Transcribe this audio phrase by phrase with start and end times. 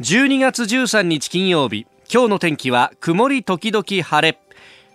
[0.00, 1.86] 12月13日金曜日。
[2.12, 4.40] 今日の天気は曇り時々晴れ。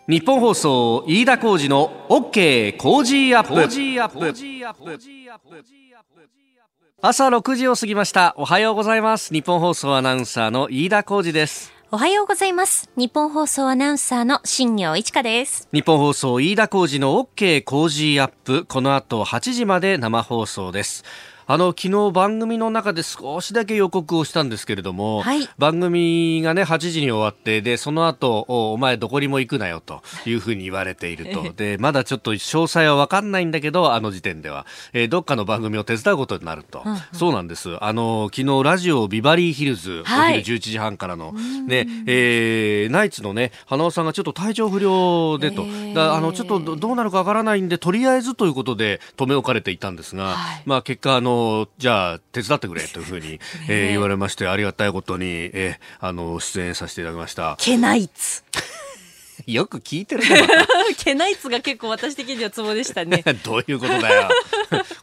[0.10, 3.54] 日本放送飯田浩二の OK 工事アップ。
[7.02, 8.36] 朝6時を過ぎました。
[8.36, 9.34] おはようございます。
[9.34, 11.72] 日本放送アナウンサーの飯田浩二です。
[11.92, 12.90] おはようございます。
[12.98, 15.70] 日本放送アナウンサーの新業一華です。
[15.72, 18.66] 日本放送飯田浩二の OK 工事アップ。
[18.66, 21.06] この後8時まで生放送です
[21.52, 31.52] あの昨日番組の中で少しだけ予告をしたんですけれども、はい、番組がね8時に終わってでその後お前どこにも行くなよというふうに言われていると。
[31.58, 37.84] でまだちょっと詳細は分かんないんだけどあの時点では、えー、どっかの番組を手伝うことになると、うんうん、そうなんです。
[37.84, 41.34] あの昨日ラジオビバリーヒルズ、はい、お昼11時半からの、
[41.66, 51.39] ねえー、ナイツのね花尾さんがちょっと体調不良でと、えー、だあのちょっとどうなるかわからないんでとりあえずということで止め置かれていたんですが、はい、まあ結果あの
[51.78, 53.40] じゃあ手伝ってくれというふうに、
[53.70, 57.56] えー、言われましてありがたいことに、えー、あの出演させていただきました。
[57.60, 58.44] ケナイツ
[59.52, 60.48] よく聞いてるね。
[60.98, 63.24] ケナイツが結構私的にはツボでしたね。
[63.44, 64.30] どういうことだよ。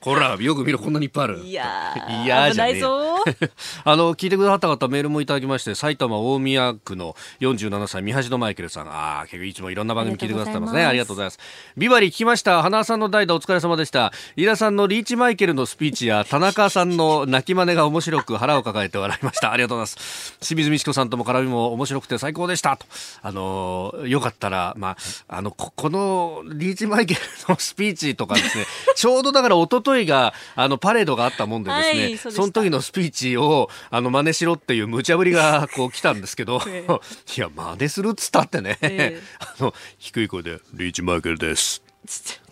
[0.00, 1.38] ほら、よく見ろ、こんなにいっぱいある。
[1.40, 1.94] いや
[2.24, 2.80] いやじゃね
[3.84, 8.88] あの、聞いてくださった方、メールもいただきまして、埼玉大宮区の47歳、三橋のマイケルさん。
[8.88, 10.84] ああ、結構いつもいろんな番組聞いてくださってますね。
[10.84, 11.38] ありがとうございます。
[11.76, 12.62] ビバリー聞きました。
[12.62, 14.12] 花さんの代打お疲れ様でした。
[14.36, 19.52] 飯田さんのリーチマイケルのスピーチや、田中さんの泣き真似が面白く腹を抱えて笑いました。
[19.52, 20.36] ありがとうございます。
[20.40, 22.76] 清水美智子さんとも絡みも面白くて最高でした。
[22.76, 22.86] と。
[23.22, 24.96] あのよかったら、ま
[25.28, 41.82] あ、あの、ここのリーチマイケルのスピーチとかですね、 ちょうどだから一昨日が、あの、パレードがあったもんでですね、はい、そその時のスピーチを、あの、真似しろっていう無茶ぶりが、こう来たんですけど、 えー、いや、真似するっつったってね、えー、 あの、低い声で、リーチマイケルです。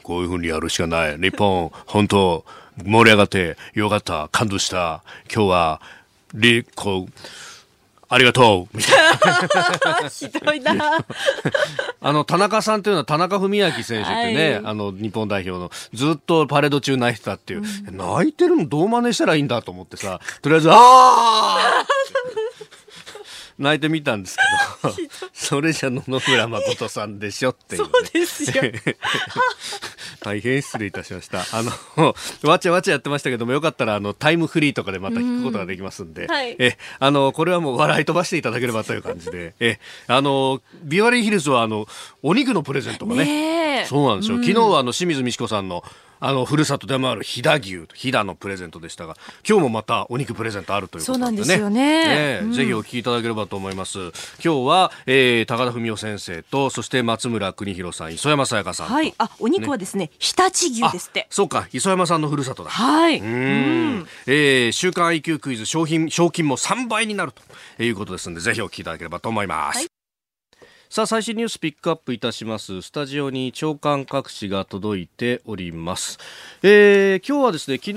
[0.02, 1.18] こういうふうにやるしかない。
[1.18, 2.44] 日本、本当、
[2.84, 4.28] 盛り上がってよかった。
[4.32, 5.02] 感動した。
[5.32, 5.80] 今日は、
[6.34, 7.12] リ、こう、
[8.08, 10.08] ありがとうみたいな。
[10.08, 11.04] ひどいな。
[12.00, 21.86] あの、田中さんというのは田中文明選手ってね、はい、あの、日本代表の、ずっとパレード中泣いてたっていう、うん、泣いてるのどう真似したらいいんだと思ってさ、とりあえず、ああ
[23.58, 24.94] 泣いてみたんですけど、
[25.32, 28.62] それじゃ野々村誠さんでしょっていう、ね、そうですよ。
[30.20, 31.40] 大変失礼いたしました。
[31.52, 31.62] あ
[31.96, 41.86] の、わちゃわちゃやってましたけども、よかったら、あの、タイムフリーとかでまた聞くことができますんで、んはい、え、あの、これはもう笑い飛ばしていただければという感じで、え、あの、ビワリーヒルズは、あの、
[42.22, 44.38] お肉のプレゼントがね、ねそうなんですよ。
[44.38, 45.84] 昨日は、あの、清水美智子さんの、
[46.24, 49.14] あのふるさとでもある飛騨牛飛騨のプレゼントでしたが
[49.46, 51.46] 今日もまたお肉プレゼントあるということなんでね。
[51.46, 53.98] そうなんですよね、うん、ぜひお聞きいただければと思います。
[54.42, 59.12] 今日は、えー、高田文夫先生とそして松村邦弘さん磯山さやかさんはい。
[59.18, 61.26] あお肉はですね常陸牛ですって。
[61.28, 61.68] そうか。
[61.74, 62.70] 磯山さんのふるさとだ。
[62.70, 63.20] はい。
[63.20, 67.32] うん、えー、週刊 IQ クイズ商品賞金も3倍になる
[67.76, 69.93] ということですのでぜひお聞きいただければと思います、はい
[70.94, 72.80] さあ最新ニュースピックアップいたします。
[72.80, 76.20] スタジオに長官各紙が届いております、
[76.62, 77.94] えー、今日はですね昨日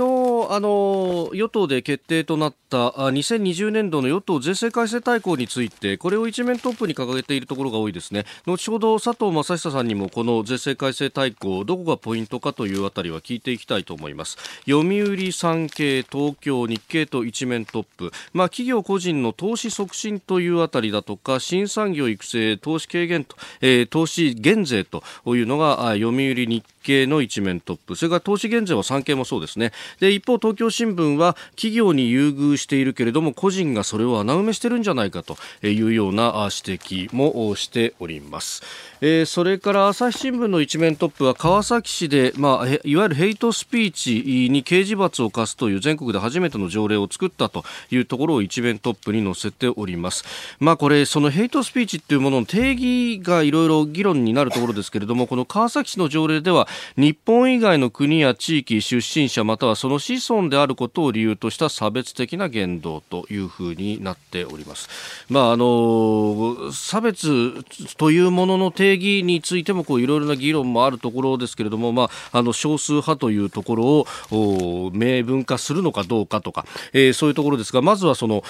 [0.50, 8.26] あの与党で決定となった2020年度の与党税制改正大綱についてこれを一面トップに掲げているところが多いですね。
[8.48, 14.38] 後ほど佐藤正久さんにもこの税制改正大綱どこがポイントかというあたりは聞いていきたいと思います。
[14.68, 18.12] 読売産経東京日経と一面トップ。
[18.34, 27.96] まあ企業個人の投資促進というあたりだとか新産業育成投資資軽減と、えー、投資減税というのが読売日経の一面トップ。
[27.96, 29.74] それから投資減税は産経もそうですね。
[30.00, 38.64] で一方東京新聞は企業に優遇しているけれども個人がそれを穴埋めしてるんじゃないかというような指摘もしております、
[39.00, 50.24] えー、それから朝日新聞の一面トップは川崎市で、まあ、いわゆるヘイトスピーチに刑事罰を課すという全国で初めての条例を作ったというところを一面トップに載せております
[50.60, 64.90] まあこれそのヘイトスピーチっていうものの定義がいろいろ議論になるところですけれどもこの川崎市の条例では日本以外の国や地域出身者またはその子孫であることを理由とした差別的な言動というふうになっております。
[65.30, 67.64] まああの差別
[67.98, 78.44] というものの定定義についてもこういろいろな議論もあるところですけれども、まああの少数派というところを明文化するのかどうかとか、えー、そういうところですが、まずはその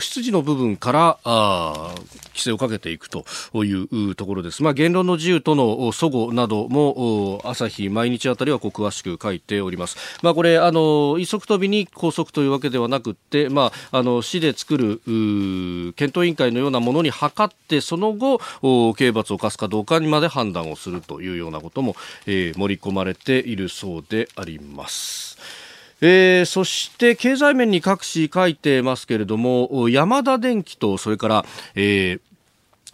[0.00, 1.94] 出自の部分からあ
[2.28, 3.24] 規制をかけていくと
[3.64, 4.62] いうところです。
[4.62, 9.96] まあ言論の自由との齟齬なども朝日毎日あたりはこう詳しく書いております。
[10.22, 15.00] まあ、これあの一足飛びに拘束というわけではなくて、まあ、あの市で作る
[15.94, 18.40] 検討委員会のようなものに諮ってその後
[18.94, 21.96] 刑罰を課すかどうかにまで判断をするというようなことも、
[22.26, 25.38] えー、盛り込まれているそうであります。
[26.00, 31.44] えー、そして経済面に各紙書いてますけれども山田電機とそれから、
[31.74, 32.20] えー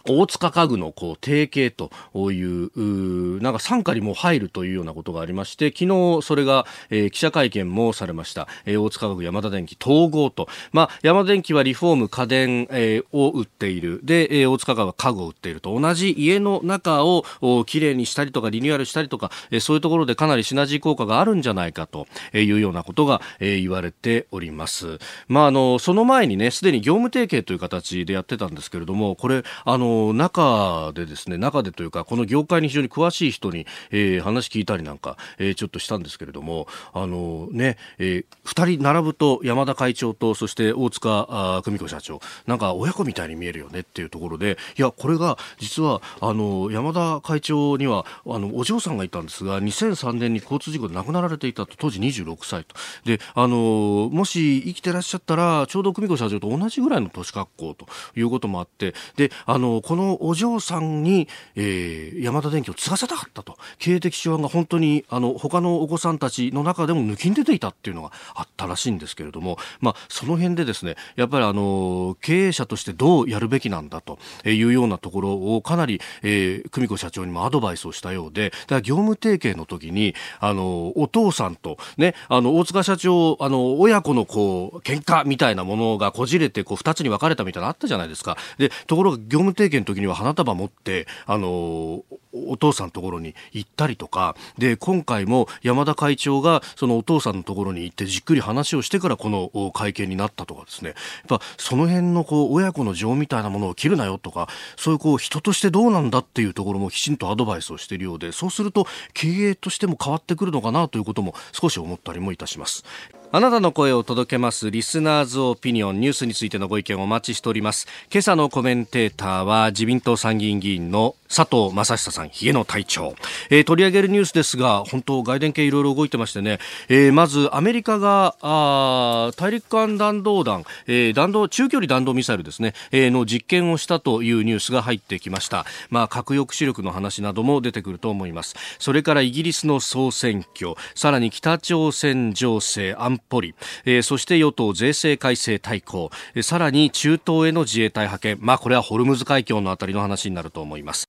[0.07, 1.91] 大塚家具のこう提携と
[2.31, 14.01] いうなんか傘下にも入るというようなことがありまして昨日それが、えー、記者会見もされました、えー、大塚家具山田電機統合と、まあ、山田電機はリフォーム家電、えー、を売っている。
[14.03, 15.79] で、えー、大塚家具は家具を売っていると。
[15.79, 17.23] 同じ家の中を
[17.65, 52.75] きれいにしたりとかリニューアルしたりとか、えー、そういうところでかなりシナジー効果があるんじゃないかというようなことが、えー、言われております、まあ、あのその前にねすでに業務提携という形でやってたんですけれどもこれあの中でですね中でというかこの業界に非常に詳しい人に、えー、話聞いたりなんか、えー、ちょっとしたんですけれどもあのね、えー、2人並ぶと山田会長とそして大塚久美子社長なんか親子みたいに見えるよねっていうところでいやこれが実はあの山田会長にはあのお嬢さんがいたんですが2003年に交通事故で亡くなられていたと当時26歳と。
[53.05, 63.55] であのもし生きてらっしゃったらちょうど久美子社長と同じぐらいの年格好ということもあってであのこのお嬢さんに、えー、山田電機を継がせたかったと。
[63.77, 78.49] 経営的手腕が本当にあの他のお子さんたちの中でも抜きん出ていたっていうのがあったらしいんですけれども、まあ、その辺でですねやっぱりあの経営者としてどうやるべきなんだというようなところをかなり、えー、久美子社長にもアドバイスをしたようで。
[78.49, 88.35] だから業務提携の時にあのお父さんと、ね、あの大塚社長あの親子のこう喧嘩みたいなものがこじれてこう2つに分かれたみたいなのあったじゃないですか。
[88.57, 92.03] でところが業務提携の時には花束持って、あの
[92.47, 94.35] お父さんのところに行ったりとか。
[94.57, 100.89] で今回も山田会長がそのお父さんのところに行ってじっくり話をしてからこの会見になったとかですね。
[100.89, 112.83] やっぱその辺のこう親子の情みたいなものを切るなよとかそういうこう人としてどうなんだっていうところもきちんとアドバイスをしているようでそうすると経営としても変わってくるのかなということも少し思ったりもいたします。
[113.31, 117.85] あなたの声を届けますリスナーズオピニオンニュースについてのご意見をお待ちしております。
[118.09, 123.15] 今朝のコメンテーターは自民党参議院議員の佐藤正久さん、ヒゲの隊長、
[123.49, 135.65] えー、取り上げるニュースですが、本当、外伝系いろいろ動いてましてね、えー、まずアメリカがあ大陸間弾道弾、えー、弾道中距離弾道ミサイルですね、えー、の実験をしたというニュースが入ってきました。
[135.89, 138.55] まあ、核抑止力の話なども出てくると思います。
[138.79, 143.55] それからイギリスの総選挙、さらに北朝鮮情勢安保理、
[143.85, 151.05] えー、そして与党税制改正大綱、えー、さらに中東への自衛隊派遣、まあ、これはホルムズ海峡のあたりの話になると思います。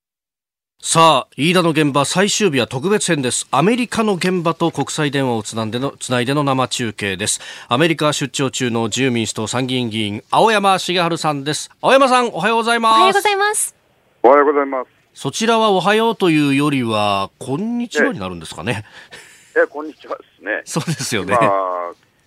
[0.89, 3.49] さあ、飯田の現場最終日は特別編です。
[3.51, 7.41] アメリカの現場と国際電話をつないでの、つないでの生中継です。
[7.69, 11.71] アメリカ出張中の自由民主党参議院議員、青山茂春さんです。
[11.83, 12.95] 青山さん、おはようございます。
[12.95, 13.75] おはようございます。
[14.23, 14.89] おはようございます。
[15.13, 18.85] そちらはおはようというよりは、こんにちはになるんですかね。
[19.57, 20.63] え、えこんにちはですね。
[20.65, 21.37] そうですよね。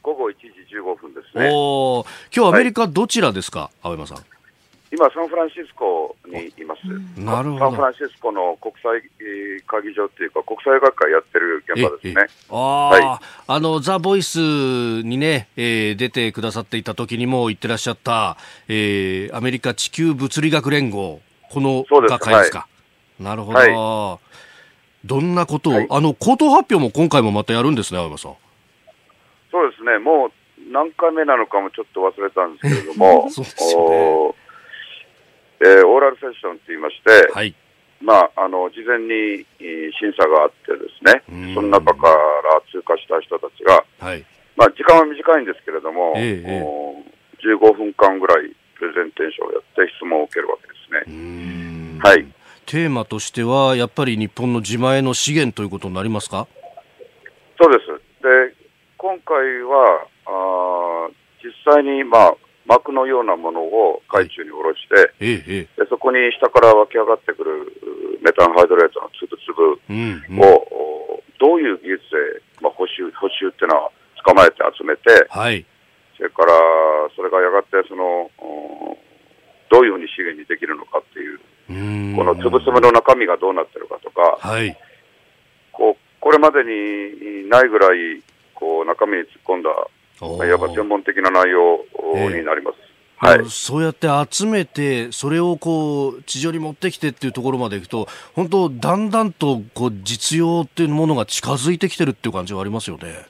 [0.03, 1.49] 午後1時15分ですね。
[1.53, 2.05] お
[2.35, 4.17] 今日アメリカどちらですか、はい、青山さん。
[4.91, 6.81] 今、サンフランシスコにいます、
[7.19, 7.59] なるほど。
[7.59, 9.01] サンフランシスコの国際
[9.67, 12.27] 会議場っていうか、国際学会やってる現場ですね。
[12.49, 18.37] あ、はい、あのザ・ボイスにね、えー、出てくださっていた時にも言ってらっしゃった、
[18.67, 21.21] えー、アメリカ地球物理学連合、
[21.51, 22.67] この学会ですか？
[23.19, 23.23] す。
[23.23, 28.35] はい、なるほど、はい、どんなことを、はい、あの口頭発表も今回もまたやるんですね、青山さん。
[29.51, 30.31] そうですね、もう
[30.71, 34.48] 何回目なのかもちょっと忘れたんですけれども、 そうですよね
[35.61, 37.53] えー、オーラルセッションと言いまして、はい、
[38.01, 39.45] まあ、あの事前に
[39.99, 42.15] 審査があってですね、その中から
[42.71, 44.25] 通過した人たちが、はい、
[44.55, 46.63] まあ、時間は短いんですけれども、ええ、
[47.43, 50.73] 15分間ぐらいプレゼンテーションをやって質問を受けるわけで
[51.05, 51.99] すね。
[52.01, 52.25] はい、
[52.65, 56.47] テーマとしては、やっぱり日本の自前の資源ということになりますか？
[57.61, 57.87] そうです。
[58.23, 58.55] で、
[58.95, 61.09] 今回は、あ
[61.43, 62.35] 実際に、まあ、
[62.69, 64.85] 膜のようなものを海中に下ろし
[65.17, 67.73] て、でそこに下から湧き上がってくる
[68.21, 70.37] メタンハイドレートの粒々を、うんうん、
[71.41, 73.91] どういう技術で、まあ、補修補修っていうのは
[74.23, 75.65] 捕まえて集めて、はい、
[76.15, 76.53] それから
[77.15, 78.29] それがやがてその
[79.71, 81.39] どういうふうに資源にできるのかっていう
[82.15, 84.77] この粒々の中身がどうなってるかとか、はい、
[85.71, 88.21] こうこれまでにないぐらい
[88.53, 89.69] こう中身に突っ込んだ
[90.45, 91.79] やっぱ専門的な内容
[92.15, 92.77] になります。
[93.21, 103.25] えー、はい、そうやって集めて、それをこう地上に持ってきてっていうところまでいくと、本当、だんだんとこう実用っていうものが近づいてきてるっていう感じはありますよね。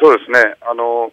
[0.00, 0.54] そうですね。
[0.60, 1.12] あの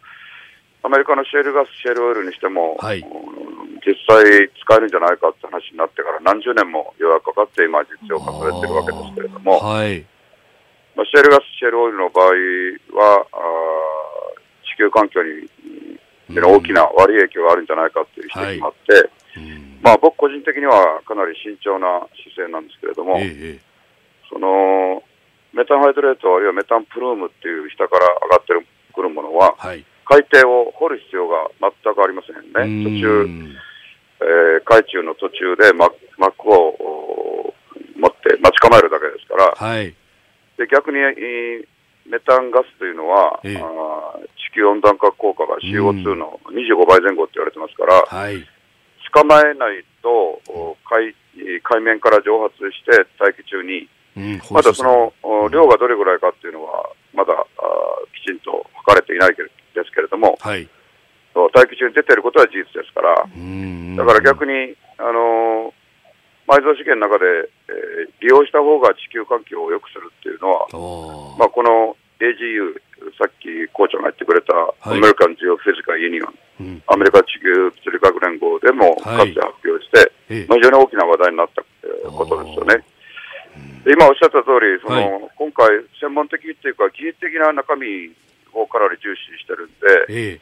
[0.84, 4.24] アメリカのシェールガス、シェールオイルにしても、はい、実際
[4.62, 10.06] 使えるんじゃないかって話になってから何十年もようやくかかって今実用化されてるわけですけれども、はい
[10.96, 12.32] まあ、シェールガス、シェールオイルの場合
[12.96, 13.38] は、あ
[14.63, 15.50] 地球環境に、
[16.29, 19.65] 大きな悪い影響があるんじゃないかという指摘もあって、はい。
[19.82, 23.60] まあ、僕個人的にはかなり慎重な姿勢なんですけれども、ええ、
[24.32, 25.03] その
[25.53, 32.84] メタンハイドレート、あるいはメタンプルームっていう下から上がってくるものは、はい、海底を掘る必要が全くありませんね。
[32.84, 33.29] 途中、
[34.20, 35.94] えー、海中の途中で膜
[36.50, 37.53] を
[37.96, 39.94] 持って待ち構えるだけですから、はい、
[40.58, 40.98] で逆に
[42.10, 48.40] メタンガスというのは、ええ、あ地球温暖化効果が CO2 の25倍前後って言われてますから、はい、
[49.14, 50.40] 捕まえないと
[50.88, 51.14] 海
[51.62, 55.12] 海面から蒸発して大気中に、うん、まだその、
[55.50, 57.46] 量がどれぐらいかっていうのは、まだあ
[58.16, 59.44] きちんと測れていないで
[59.84, 60.68] すけれども、はい、
[61.36, 65.74] 大気中に出ていることは事実ですから、だから逆に、あの
[66.48, 67.26] 埋蔵資源の中で、
[67.68, 70.70] えー、利用した方が地球環境を良くするっていうのは、
[71.38, 72.78] まあ、この AGU、
[73.18, 81.64] さっき校長が言ってくれた、アメリカン・ジオフィジカ・ユニオン、アメリカ地球物理学連合でもかつて発表して、非常に大きな話題になった
[82.12, 82.84] ことですよね。
[83.88, 85.68] 今おっしゃった通り、その、はい、今回、
[86.02, 88.12] 専門的っていうか、技術的な中身
[88.52, 90.42] をかなり重視してるんで、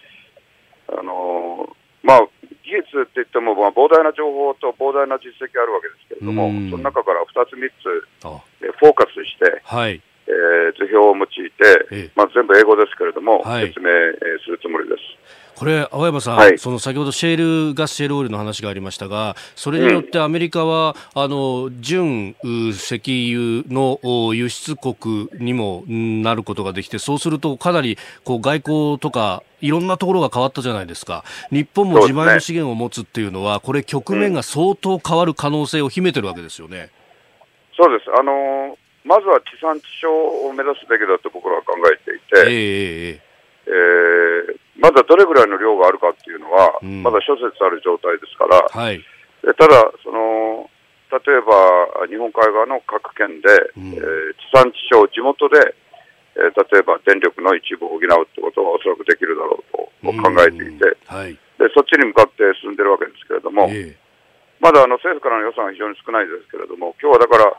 [0.88, 1.70] あの
[2.02, 2.20] まあ、
[2.64, 8.08] 技術って言っても、まあ、膨大な情報と膨大な実績あるわけですけれども、その中から2つ、3つ、
[8.64, 15.02] えフォーカスして、はいえー、図表を用いて、まあ、全部英語ですけれども、はい、説明、えー、するつもりです。
[15.56, 36.90] これ、青山さん、はい、その先ほどシェールガス、シェールオイルの話がありましたが、それによってアメリカは、うん、あの純石油の輸出国にもなることができて、そうするとかなりこう外交とか、いろんなところが変わったじゃないですか、日本も自前の資源を持つっていうのは、これ、局面が相当変わる可能性を秘めてるわけですよね。
[37.78, 38.10] そうです。
[38.20, 43.34] あのーまずは地産地消を目指すべきだと僕らは考えていて、えー、
[43.68, 49.04] えー、まだどれぐらいの量があるかっていうのは、うん、まだ諸説ある状態ですから、はい、
[49.44, 50.70] ただその、
[51.12, 55.76] 例えば日本海側の各県で、うん、えー、地産地消、地元で、
[56.36, 63.96] えー、例えば電力の一部を補うってことはおそらくできるだろうと考えていて、はい、でそっちに向かって進んでるわけですけれども、えー、
[64.60, 67.54] まだあの政府からの予算は非常に少ないですけれども、今日はだから、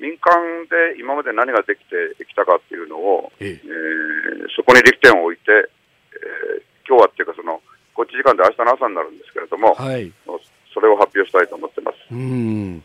[0.00, 0.32] 民間
[0.70, 3.60] で今まで何ができてきたかっていうのを、ええ。
[3.62, 7.60] ー、そこに力点を置いて、えー、今日はっていうかその、
[7.94, 10.12] こっち時間で明日の朝になるんですけれども、はい、
[10.72, 11.96] それを発表したいと思ってます。
[12.12, 12.82] うん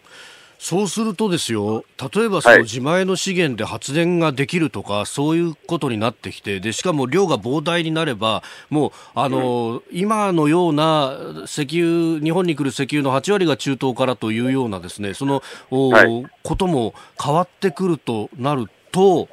[0.63, 1.84] そうするとですよ、
[2.15, 19.27] 例えばその自前の資源で発電ができるとか、はい、そういうことになってきて、でしかも量が膨大になれば、もうあの、うん、今のような石油、日本に来る石油の8割が中東からというようなですね、その、はい、ことも変わってくるとなると、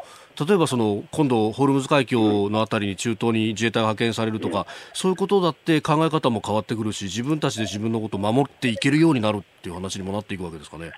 [0.44, 10.90] 例えばその今度、ホルムズ海峡のあたりに中東に自衛隊が派遣されるとか、そういうことだって考え方も変わってくるし、自分たちで自分のことを守っていけるようになるっていう話にもなっていくわけですかね。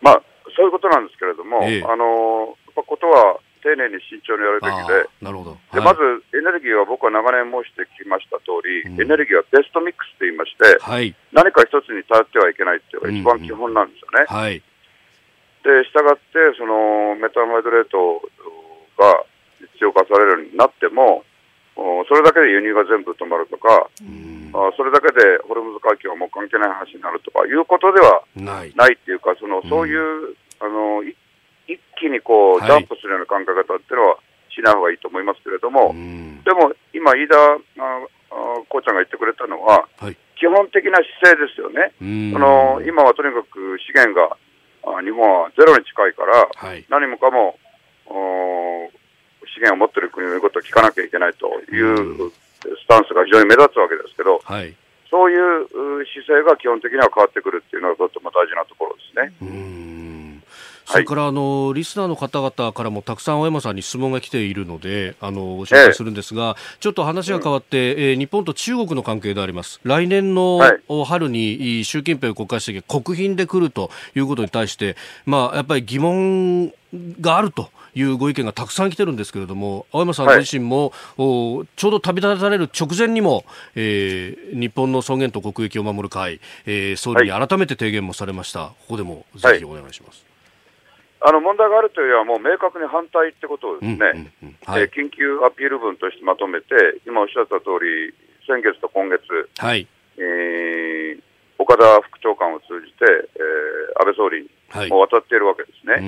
[0.00, 0.22] まあ、
[0.54, 6.00] そういうことなんですけれども、ええ、あのことは丁寧に慎重にやるべきで、なるほど、はい、でまず
[6.36, 14.26] エネルギーは僕は長年申してきました通り、うん、エネルギーはベストミックスと言いまして、はい、何か一つに頼ってはいけないっていうのが一番基本なんですよね。
[14.30, 14.62] うんうん、はい、
[15.66, 16.22] で、したがって、
[16.54, 18.22] そのメタンハイドレート
[19.02, 19.26] が
[19.74, 21.24] 必要化されるようになっても、
[21.76, 23.88] それだけで輸入が全部止まるとか、
[24.54, 28.68] あそれだけでホルムズ海峡はもう関係ない話になるとかいうことではない。
[28.68, 34.18] っていうか、そのそういう、あの一気にこう、ジャンプするような考え方っていうのは
[34.48, 35.92] しない方がいいと思いますけれども、
[36.44, 37.36] でも今、飯田
[38.68, 41.92] こうちゃんが言ってくれたのは、はい、基本的な姿勢ですよね。
[42.32, 44.36] その今はとにかく資源が
[45.02, 47.58] 日本はゼロに近いから、はい、何もかも
[49.56, 54.76] 資源を持っている国の言うことを聞かなきゃいけないというスタンスが非常に目立つわけですけど、はい、
[55.10, 55.66] そういう
[56.12, 59.56] 姿勢が基本的には変わってくるっていうのはとても大事なところですね。
[60.86, 69.80] それからあの、リスナーの方々からもたくさん青山さんに質問が来ているのであのご紹介するんですが、えちょっと話が変わって、うん、えー、日本と中国の関係であります。
[69.82, 70.60] 来年の
[71.04, 76.72] 春に習近平国家主席が国賓で来るということに対して、まあ、やっぱり疑問
[77.20, 90.26] があるというご意見がたくさん来てるんですけれども青山さんご自身も、はい、ちょうど旅立たれる直前にも、えー、日本の尊厳と国益を守る会、えー、総理に改めて提言もされました、はい、ここでもぜひお願いします。
[91.20, 94.30] あの問題があるというよりは、もう明確に反対ってことをですね、
[94.94, 96.66] 緊急アピール文としてまとめて、
[97.06, 98.14] 今おっしゃった通り、
[98.46, 99.24] 先月と今月、
[99.58, 99.88] はい。
[100.18, 101.20] えー、
[101.58, 105.94] 岡田副長官を通じて、えー、安倍総理にも渡っているわけですね。
[105.94, 106.02] はい、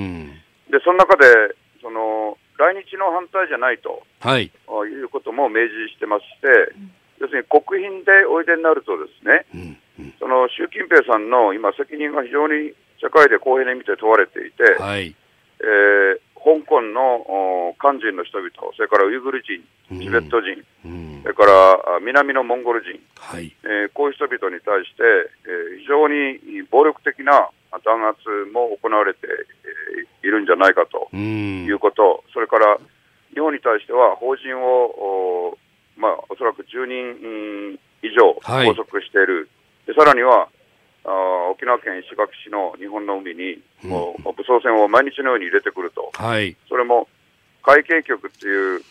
[0.71, 6.75] で、その中で、その来日の反対じゃないと、はい、いうことも明示してまして、
[7.21, 9.47] 要するに国賓でおいでになるとですね、
[10.19, 15.15] その習近平さんの今、責任が非常に社会で公平に見て問われていて、はい、
[15.61, 19.63] えー、香港の漢人の人々、それからウイグル人、
[19.99, 25.03] チベット人、うん、それから南のモンゴル人、はい、えー、こういう人々に対して、
[25.47, 27.51] えー、非常に暴力的な
[27.85, 28.19] 弾圧
[28.53, 29.21] も行われて、
[30.23, 32.79] えー、いるんじゃないかということ、それから
[33.35, 35.59] 日本に対しては法人を、お
[35.97, 39.49] まあ、おそらく10人以上拘束している、
[39.87, 40.49] はい、さらには
[41.05, 47.09] あ沖縄県石垣市の日本の海に、もう武装船を毎日のように入れてくると、はい、それも
[47.63, 48.83] 海警局っていう、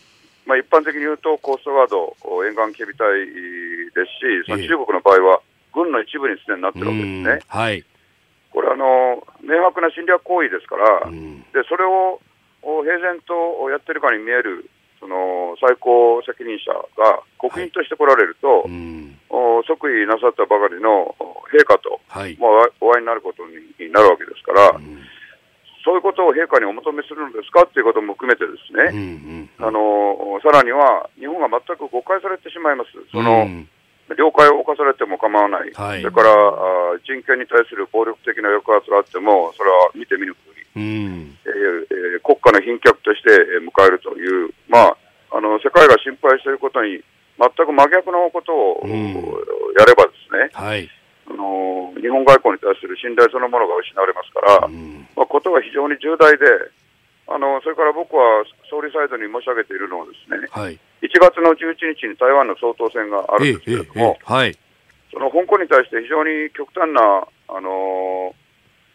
[0.46, 3.26] まあ、一般的に言うとコーストガード沿岸警備隊
[3.94, 5.40] ですし、その中国の場合は
[5.72, 7.40] 軍の一部にすでになってるわけですね。
[7.46, 7.84] はい、
[8.78, 12.22] の、明白な侵略行為ですから、でそれを
[12.62, 14.70] 平然とやってるかに見える
[15.00, 21.14] その最高責任者が国賓として来られると、はい、即位なさったばかりの
[21.54, 24.98] 陛下と、はい、まあ、お会いになることになるわけですから、うん、
[25.84, 32.90] そういうことを陛下にお求めするのですかということも含めてですね、うんうん、あのさらには日本が全く誤解されてしまいます。
[33.10, 33.68] その、うん
[34.16, 41.36] 了解を犯されても構わない、はい、それからあ人権に対する暴力的な抑圧があっても、それは見て見ぬふり、うん。
[41.44, 44.96] えー、国家の賓客として迎えるという、まあ、
[45.32, 47.00] あの世界が心配していることに
[47.38, 49.14] 全く真逆のことを、うん、
[49.78, 50.88] やればですね、はい、
[51.30, 56.44] あの日本外交に対する信頼そのものが失われますから、うん、まあ、ことが非常に重大で
[57.28, 64.56] あの、それから僕は総理サイドに申し上げているのはですね、はい、1月の11日に台湾の総統選があるんですけれども、はい、
[65.12, 68.32] その香港に対して非常に極端な、あの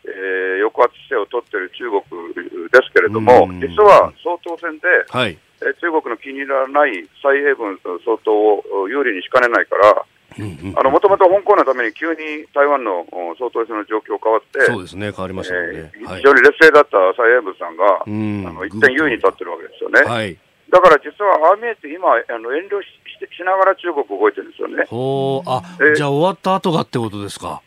[0.03, 10.05] えー、抑圧姿勢を取っている中国ですけれども、実は総統選で、はい、え中国の気に入らない蔡英文総統を有利にしかねないから、
[10.39, 13.05] もともと香港のために急に台湾の
[13.37, 20.01] 総統選の状況変わって、そうですね、変わりましたね、えー、非常に劣勢だった蔡英文さんが、ん、あの一点優位に立ってるわけですよね。
[20.01, 20.37] はい、
[20.69, 22.87] だから実は、ああ見えて今、あの遠慮し
[23.35, 24.85] しながら中国動いてるんですよね。
[24.91, 27.61] おあ、えー、じゃあ終わった後がってことですか？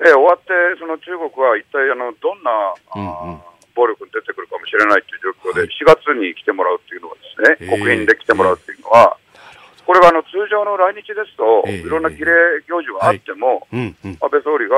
[0.00, 2.50] えー、終わって、その中国は一体あのどんな、
[2.96, 3.40] うんうん。
[3.74, 9.16] 暴力に出てくるかもしれないという状況で、4月に来てもらうというのはですね、国賓で来てもらうというのは、
[9.86, 12.32] これはあの通常の来日ですと、いろんな儀礼
[12.68, 14.76] 行事があっても、安倍総理が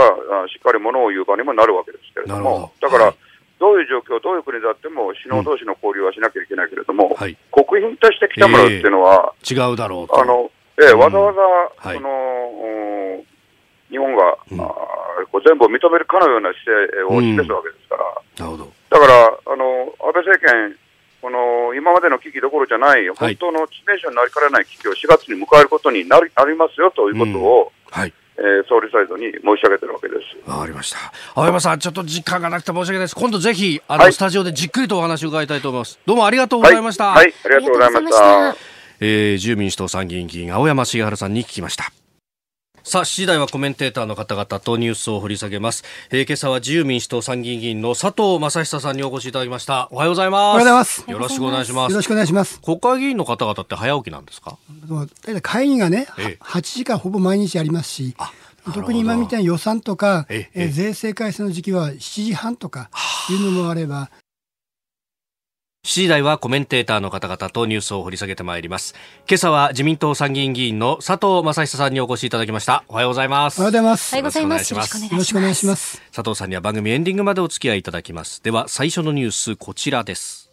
[0.48, 3.14] しっかりものを言う場にもなるわけですけれども、だから、
[3.60, 7.14] どういう状況、どういう国であっても、首脳同士の交流はしなきゃいけないけれども、
[7.52, 10.50] 国賓として来てもらうっていうのは、違うだろうあの
[10.82, 11.40] えわざわざ、
[11.92, 12.10] その
[13.90, 14.36] 日本が、
[15.30, 18.04] こう全部を認めるかのような姿勢を示すわけですから、
[18.90, 20.76] だからあの安倍政権、
[21.24, 30.50] この今までの危機どころじゃない、本当の致命傷になりかねない危機を4月に迎えることになりなりますよということを、うん、はいえー、総理サイドに申し上げてるわけです。
[30.50, 30.98] わかりました。
[31.34, 33.14] 青山さん、ちょっと時間がなくて申し訳ないです。
[33.14, 36.00] 今度ぜひ、あの、はい、スタジオでじっくりとお話を伺いたいと思います。
[36.04, 37.06] どうもありがとうございました。
[37.06, 38.56] はい、はい、ありがとうございました。
[39.00, 41.92] えー、自由民主党参議院議員、青山茂春さんに聞きました。
[42.86, 45.84] さあ、7時台はコメンテーターの方々とニュースを掘り下げます。
[46.10, 49.88] えー、今朝は自由民主党参議院議員の佐藤正久さんにお越しいただきました。
[49.90, 50.42] おはようございます。
[50.42, 51.04] おはようございます。
[51.10, 51.90] よろしくお願いします。
[51.92, 52.60] よろしくお願いします。
[52.60, 54.58] 国会議員の方々って早起きなんですか？
[55.40, 58.14] 会議がね、ええ、8時間ほぼ毎日ありますし、
[58.74, 62.90] 特に今みたいな予算とか、ええ税制改正の時期は7時半とか
[63.30, 64.10] いうのもあれば、
[65.84, 68.94] 7時台はコメンテーターの方々とニュースを掘り下げてまいります。
[69.28, 72.84] 今朝は自民党参議院議員の佐藤正久さんにお越しいただきました。
[72.88, 73.60] おはようございます。
[73.60, 74.14] おはようございます。
[74.14, 74.72] おはようございます。
[74.72, 76.00] よろしくお願いします。
[76.10, 78.42] 佐藤さんには番組エンディングまでお付き合いいただきます。
[78.42, 80.50] では最初のニュースこちらです。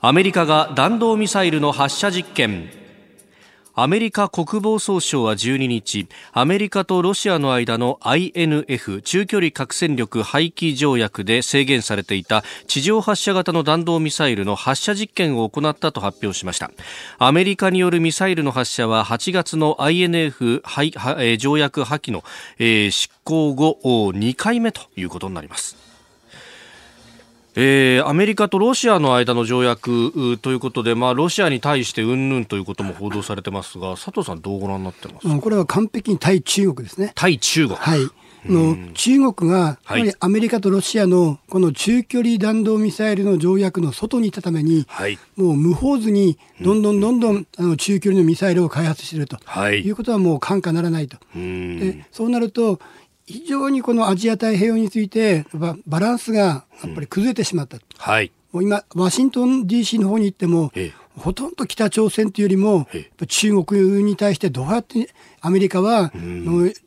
[0.00, 2.68] アメリカが弾道ミサイルの発射実験。
[3.82, 16.70] アメリカ国防総省は12日アメリカとロシアの間の INF 中距離核戦力廃棄条約で制限されていた地上発射型の弾道ミサイルの発射実験を行ったと発表しました。
[17.18, 22.22] アメリカによるミサイルの発射は8月の INF 条約破棄の
[22.58, 25.89] え執行後2回目ということになります。
[27.56, 35.40] えー、アメリカとロシアの間の条約ということで、まあ、ロシアに対してうんぬんということも報道されてますが、佐藤さん、どうご覧になってます？
[35.40, 37.12] これは完璧に対中国ですね。
[37.14, 37.76] 対中国。
[37.76, 38.00] はい。
[38.46, 51.18] の中国が、やはりアメリカとロシアのこの中距離弾道ミサイルの条約の外にいたために、はい、もう無法図にどんどんどんどんあの中距離のミサイルを開発していると、はい、いうことはもう看過ならないと。
[51.34, 52.80] でそうなると
[53.30, 55.46] 非常にこのアジア太平洋について
[55.86, 62.88] バランスがやっぱり崩れてしまった、うん、はい、もう今ワシントン DC の方に行っても、ええ、ほとんど北朝鮮というよりも、
[63.28, 66.12] 中国に対してどうやってアメリカは、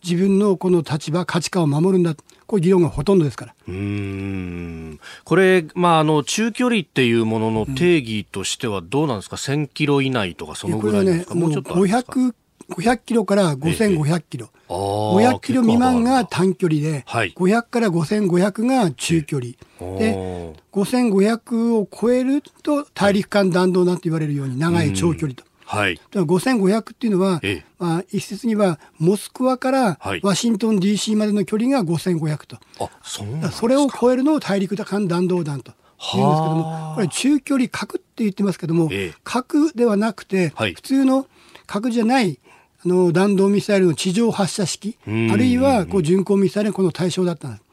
[0.04, 3.56] 自分のこの立場、価値観を守るんだ、こういう議論がほとんどですから。
[3.68, 5.00] うん。
[5.24, 12.34] これ、まあ、あの中距離っていうものの定義としてはどうなんですか、うん、1000キロ以内とか、そのぐらいですか、ね、もうちょっと500
[12.74, 19.52] 500キロから5500キロ、え500キロ未満が短距離で、はい、500から5500が中距離、
[20.00, 25.44] で5500を超えると大陸間弾道なんて言われるように長い長距離と。
[25.66, 35.74] はい、5500っていうのは、ええ、まあ、一説にはモスクワからワシントン DC までの距離が5500と、あそうそれを超えるのを大陸間弾道弾と。
[36.16, 41.28] 言うんですけども、これ中距離核って言ってますけども、ええ、核ではなくて、はい、普通の
[41.66, 42.40] 核じゃない
[42.86, 47.64] あの弾道ミサイルの地上発射式、あるいはこう巡航ミサイルのこの対象だったんです。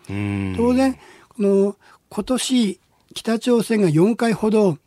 [0.57, 1.01] 当然、こ
[1.39, 1.77] の
[2.09, 2.81] 今年
[3.15, 4.79] 北朝鮮が4回ほど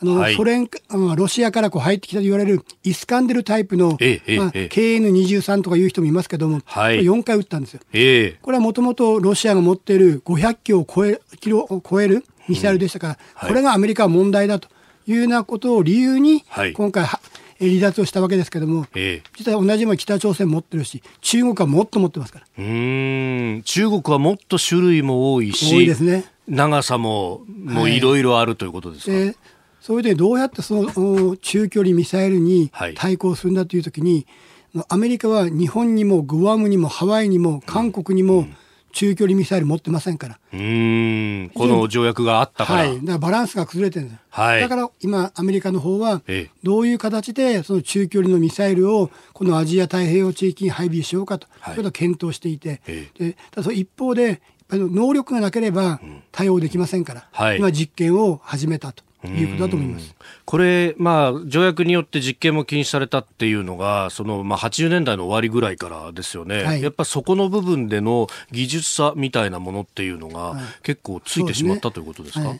[0.00, 0.68] あの、はい、ソ連、
[1.16, 7.80] ロシアからこう入ってきたと言われるイスカンデルタイプの、ええまあ、KN23 とかいう人もいますけども、はい、4回撃ったんですよ。
[7.92, 13.18] え、これはもともとロシアが持っている500キロを超えキロを超えるミサイルでしたから、うん。
[13.34, 14.68] はい、これがアメリカは問題だと
[15.06, 17.20] いうようなことを理由に、今回は、
[17.58, 22.46] 離脱をしたわけですけれども、ええ、実は同じも北朝鮮持ってるし、中国はもっと持ってますから。
[22.58, 23.62] うん。
[23.64, 28.00] 中国はもっと種類も多いし、多いですね、長さももうい。
[28.00, 29.12] ろいろあるということですか？
[29.16, 29.36] はい
[29.80, 34.26] それでどうやってその中距離ミサイルに対抗するんだというときに、
[34.74, 38.46] はい、アメリカは日本にもグアムにもハワイにも韓国にも
[38.94, 40.38] 中距離ミサイル持ってませんから。
[40.52, 42.78] うんこの条約があったから。
[42.80, 43.00] はい。
[43.00, 44.20] だからバランスが崩れてるんです。
[44.30, 44.60] はい。
[44.60, 46.22] だから今、アメリカの方は、
[46.62, 52.80] どういう形でその中距離のミサイルをこのアジア太平洋地域に配備しようかと、はい、いうことを検討していて、
[53.18, 56.00] でただその一方で、能力がなければ
[56.32, 59.02] 対応できませんから、はい、今実験を始めたと。
[59.26, 60.14] いうことだと思います。
[60.44, 72.54] これ、まあ、条約によって実験も禁止されたっていうのが、そのまあ、80年代の終わりぐらいからですよね、はい、やっぱそこの部分での技術差みたいなものっていうのが、結構ついてしまった、ということですか？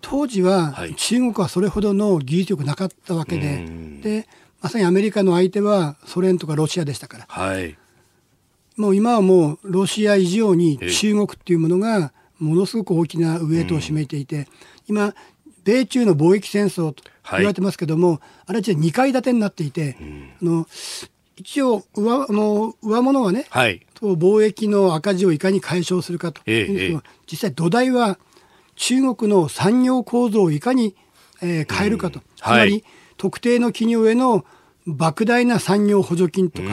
[0.00, 3.64] 当時は中国はそれほどの技術力なかったわけで、
[4.02, 4.28] で
[4.60, 7.76] まさにアメリカの相手はソ連とかロシアでしたから、はい、
[8.76, 14.48] もう今はもうロシア以上に中国っていうものがものすごく大きなウエイトを占めていて、
[14.88, 15.14] 今
[15.66, 17.02] 米中の貿易戦争と
[17.32, 20.66] 言われてますけども、はい、あれは2階建てになっていて、うん、あの
[21.36, 26.40] 一応上あの上物はね、はい、貿易の赤字をいかに解消するかと。
[26.46, 26.96] ええ、
[27.30, 28.18] 実際土台は
[28.76, 30.94] 中国の産業構造をいかに、
[31.42, 32.84] えー、変えるかと、うん、つまり、はい、
[33.16, 34.44] 特定の企業への
[34.86, 36.68] 莫大な産業補助金とか、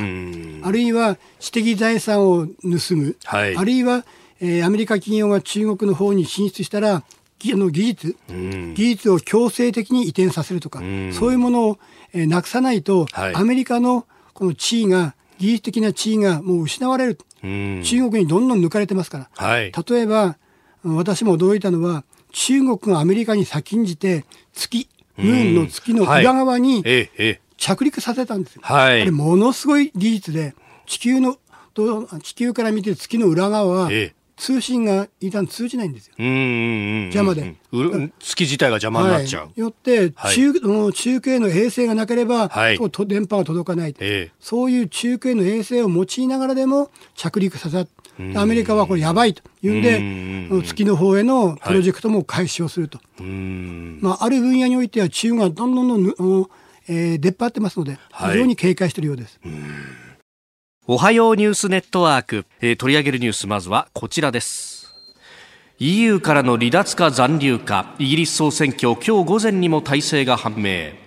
[0.67, 4.05] あるいは知的財産を盗む、はい、あるいは、
[4.39, 7.03] えー、アメリカ企業が中国の方に進出したら
[7.51, 11.79] の技術、うん、技術を強制的に移転させるとか、うん、そういうものを、
[12.13, 20.37] えー、なくさないと、はい、アメリカのこの地位が、技術的な地位がもう失われる、うん、中国にどんどん抜かれてますから、はい、例えば、
[20.83, 26.83] 私も驚いたのは、中国がアメリカに先んじて、月、ムーンの月の裏側に
[27.57, 28.61] 着陸させたんですよ。
[28.63, 31.37] はい、あれものすごい技術で、地球の、
[32.21, 33.89] 地球から見て月の裏側は、
[34.35, 36.13] 通信が一旦通じないんですよ。
[36.17, 37.55] 邪魔で。
[38.19, 39.43] 月自体が邪魔になっちゃう。
[39.45, 47.87] はい、よって、中、はい、中継の衛星がなければ、はい、電波が届かない、えー、そういう中継の衛星を用いながらでも着陸させ
[48.35, 52.99] アメリカはこれやばいというんで、月の方へのプロジェクトも開始をすると。
[53.23, 56.47] まあ、ある分野においては中国がどんどんどん、
[56.87, 59.39] えー、出っ張ってますので、非常に警戒しているようです。
[60.85, 64.93] おはようニュースネットワーク、えー、取り上げるニュースまずはこちらです。
[65.79, 71.02] EU からの離脱か残留かイギリス総選挙今日午前にも体制が判明。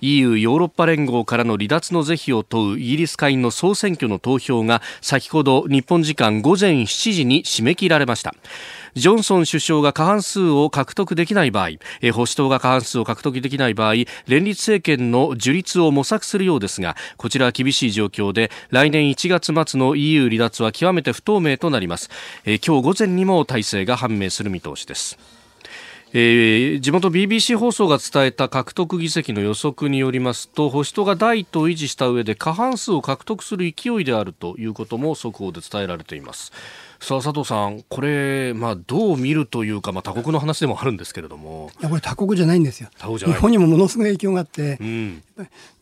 [0.00, 8.34] EU= ヨーロッパ連合からの離脱の是非を問うイギリス下院の総選挙の投票が先ほど日本時間午前7時に締め切られました
[8.94, 11.70] ジョンソン首相が過半数を獲得できない場合、
[12.12, 13.94] 保守党が過半数を獲得できない場合、
[14.26, 22.10] 連立政権の樹立を模索するようですが、こちらは厳しい状況で、来年1月末の EU 離脱は極めて不透明となります。
[22.44, 25.39] 今日午前にも体制が判明する見通しです。
[26.12, 36.52] えー、地元 BBC 放送が伝えた獲得議席の予測によりますと保守党が第一党を維持した上で過半数を獲得する勢いであるということも速報で伝えられています
[37.00, 41.70] さあ佐藤さん、これ、まあ、どう見るというか、まあ、他国の話でもあるんですけれども。
[41.80, 42.90] いや、これ他国じゃないんですよ。
[42.98, 45.22] 日本にもものすごい影響があって、うん、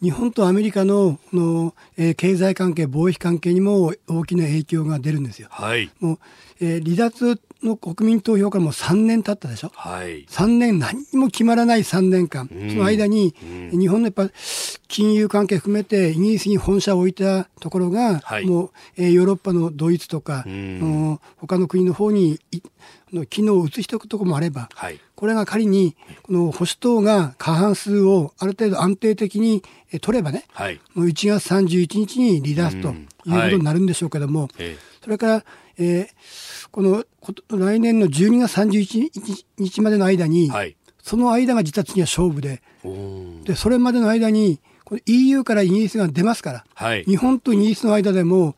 [0.00, 5.48] 日本とアメリカのの、えー、経済関係、貿易関係にも大きな影響が出るんですよ。
[5.50, 6.18] はい、もう、
[6.60, 13.34] えー、離脱の国民投票からもう3年経ったでしょ、はい、3年何も決まらない3年間、うん、その間に、
[13.72, 14.28] うん、日本のやっぱ
[14.86, 22.40] 金融関係含めてイギリスに本社を置いたところが、はい、もう、えー、ヨーロッパのドイツとか、うん、他の国の方に
[23.12, 29.62] の機能を移しておくところもあれば、はい、これが仮にこの保守党が過半数をある程度安定的に
[30.00, 34.50] 取ればね、はい、もう1月31日に離脱ということになるんでしょうけども、はい、
[35.02, 35.44] それから、
[35.78, 37.04] えー、この
[37.50, 42.62] 来年の12月31日までの間に、はい、その間が実は次は勝負で
[43.44, 48.56] でそれまでの間にこの EU からイギリスが出ますから、はい、日本とイギリスの間でも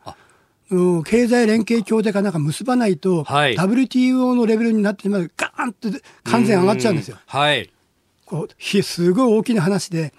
[1.03, 5.89] 経済連携協定かなんか結ばないと、はい、WTO のレベルになってしまうガーンと
[6.23, 7.17] 完全上がっちゃうんですよ。
[7.25, 7.69] はい
[8.31, 10.13] こうすごい大きな話で、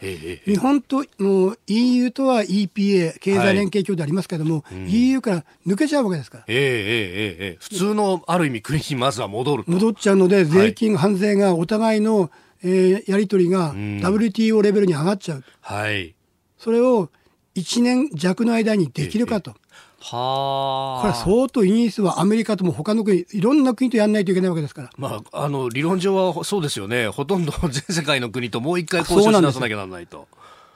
[0.45, 6.45] 日本との EU とは EPA、経済連携協定ありますけれども、はい、EU から抜けちゃうわけですから。
[6.47, 12.31] えー、えー、えー、普通のある意味、国にまずは戻る戻っちゃうので、税金、関税がお互いの、
[12.63, 15.45] えー、やり取りが WTO レベルに上がっちゃう。
[15.63, 16.15] はい。
[16.59, 17.09] それを
[17.55, 19.55] 1年弱の間にできるかと。
[20.03, 21.01] はあ。
[21.01, 24.91] これは相当イギリスはアメリカとも他の国、いろんな国とやらないといけないわけですから。
[24.97, 27.09] まあ、あの、理論上はそうですよね。
[27.09, 30.27] ほとんど全世界の国ともう一回交渉しなさなきゃならないと。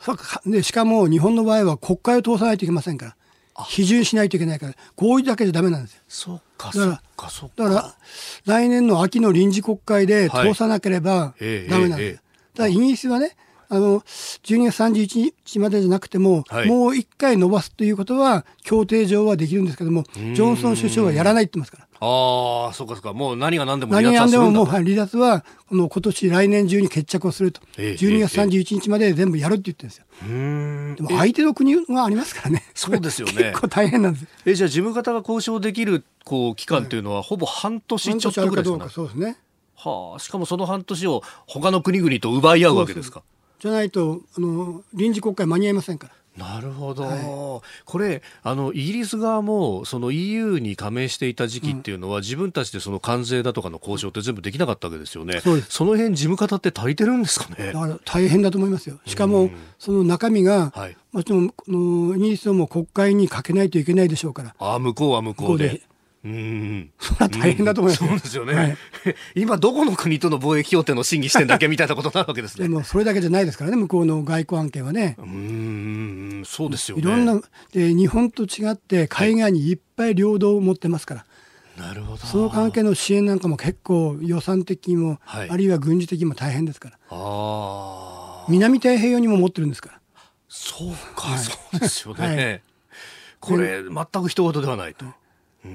[0.00, 3.16] そうでしかも日本の場合は国会を通さないといけませんから。
[3.64, 6.02] 批准しないといけないから、合意だけじゃダメなんですよ。
[6.08, 7.64] そうか、そうか、そうか。
[7.64, 7.94] だから、
[8.44, 11.34] 来年の秋の臨時国会で通さなければ
[11.70, 11.96] ダメなんです。
[11.96, 12.22] はいえええ、だか
[12.58, 13.36] らイギリスはね、
[13.68, 21.86] あの、12月31日までじゃなくても、はい、もう一回伸ばすということは、協定上はできるんですけども、ジョンソン首相はやらないって言ってますから。
[21.98, 23.12] ああ、そうかそうか。
[23.12, 27.60] もう何が何でも離脱は何が何でももう、はい、離脱は、この今年来年中に決着をすると。
[27.78, 30.06] え12月31日まで全部やるって言ってるんですよ。
[30.96, 32.64] でも相手の国がありますからね。
[32.74, 33.34] そうですよね。
[33.56, 34.26] 結構大変なんです。
[34.44, 39.38] え、じゃあ事務方が交渉できる、こう、期間というのは、ほぼ半年ちょっとぐらいですか、ね、そうですね。
[39.76, 43.20] はあ、しかもその半年を他の国々と奪い合うわけですか。
[43.20, 43.35] そうそう
[43.66, 46.12] じゃないとあの臨時国会間に合いませんから。
[46.36, 47.20] なるほど、はい、
[47.86, 57.72] これあの、イギリス側もその EU に加盟していた時期っていうのは、うん、自分たちでその関税だとかの交渉って全部できなかったわけですよね、その辺事務方って足りてるんですかね？
[57.72, 59.48] だから大変だと思いますよ、しかも、
[59.78, 64.54] その中身が、はい、もちろんのイギリスも国会にかけないといけないでしょうから。
[64.58, 65.80] あ向こうは向こうで
[66.24, 66.90] うん。
[66.98, 68.06] それは大変だと思います。
[68.06, 68.76] そうですよね、はい、
[69.36, 72.68] 今どこの国との貿易協定の審議してんだっけみたいなことになるわけですね。
[72.68, 75.16] でもそれだけじゃないですからね、向こうの外交案件はね。
[75.18, 77.02] うん、そうですよね。
[77.02, 77.40] いろんな、
[77.72, 81.26] で日本と違って海外にいっぱい領土を持ってますから。
[81.78, 82.18] なるほど。
[82.18, 86.98] その関係の支援なんかも結構予算的にも、はい、あるいは軍事的にも大変ですから。
[87.10, 90.00] あ南太平洋にも持ってるんですから。
[90.48, 92.26] そうか、はい、そうですよね。
[92.26, 92.62] はい、
[93.40, 95.04] これ、全く一言ではないと。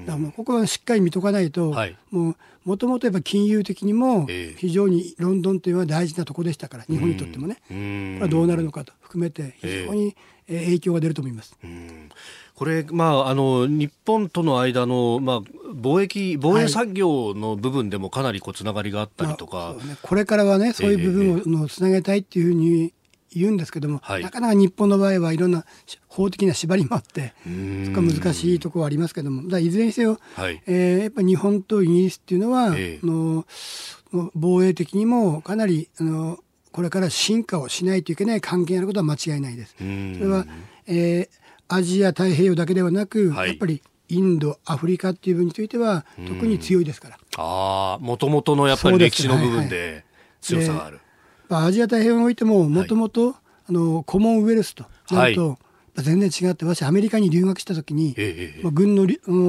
[0.06, 4.26] だからここはしっかり見とかないと、はい、ももともとやっぱ金融的にも
[4.56, 11.56] 非常にロンドンというのは大事なところでしたから、日本にとってもね、これはどうなるのかと含めて非常に影響が出ると思います。
[12.54, 22.92] これ、まあ、あの日本との間の、まあ、貿易防衛産業の部分でもかなりこうつながりがあったりとか、まあね、これからはねそういう部分をつなげたいっていうふうに
[23.34, 25.64] 言うんですけども、はい、なかなか日本の場合はいろんな
[26.08, 27.32] 法的な縛りもあって
[27.86, 33.46] そこは難しいところはありますけどもいずれにせよ、はい、えー、やっぱり日本とイギリスっていうのは、えー、の
[34.34, 36.38] 防衛的にもかなりあの
[36.72, 39.74] これから進化をしないといけない関係にあることは間違いないです。
[39.76, 40.46] それは、
[40.86, 41.28] えー、
[41.68, 47.18] アジア太平洋だけではなく、はい、やっぱりインド、アフリカっていう分については特に強いですから。
[47.36, 50.04] ああ、もともとのやっぱり歴史の部分で
[50.40, 51.00] 強さがある。
[51.58, 53.34] アジア太平洋においてももともと
[54.06, 55.56] コモンウェルスとなると、は
[55.98, 59.06] い、全然違って私アメリカに留学した時に、ええまあ、軍の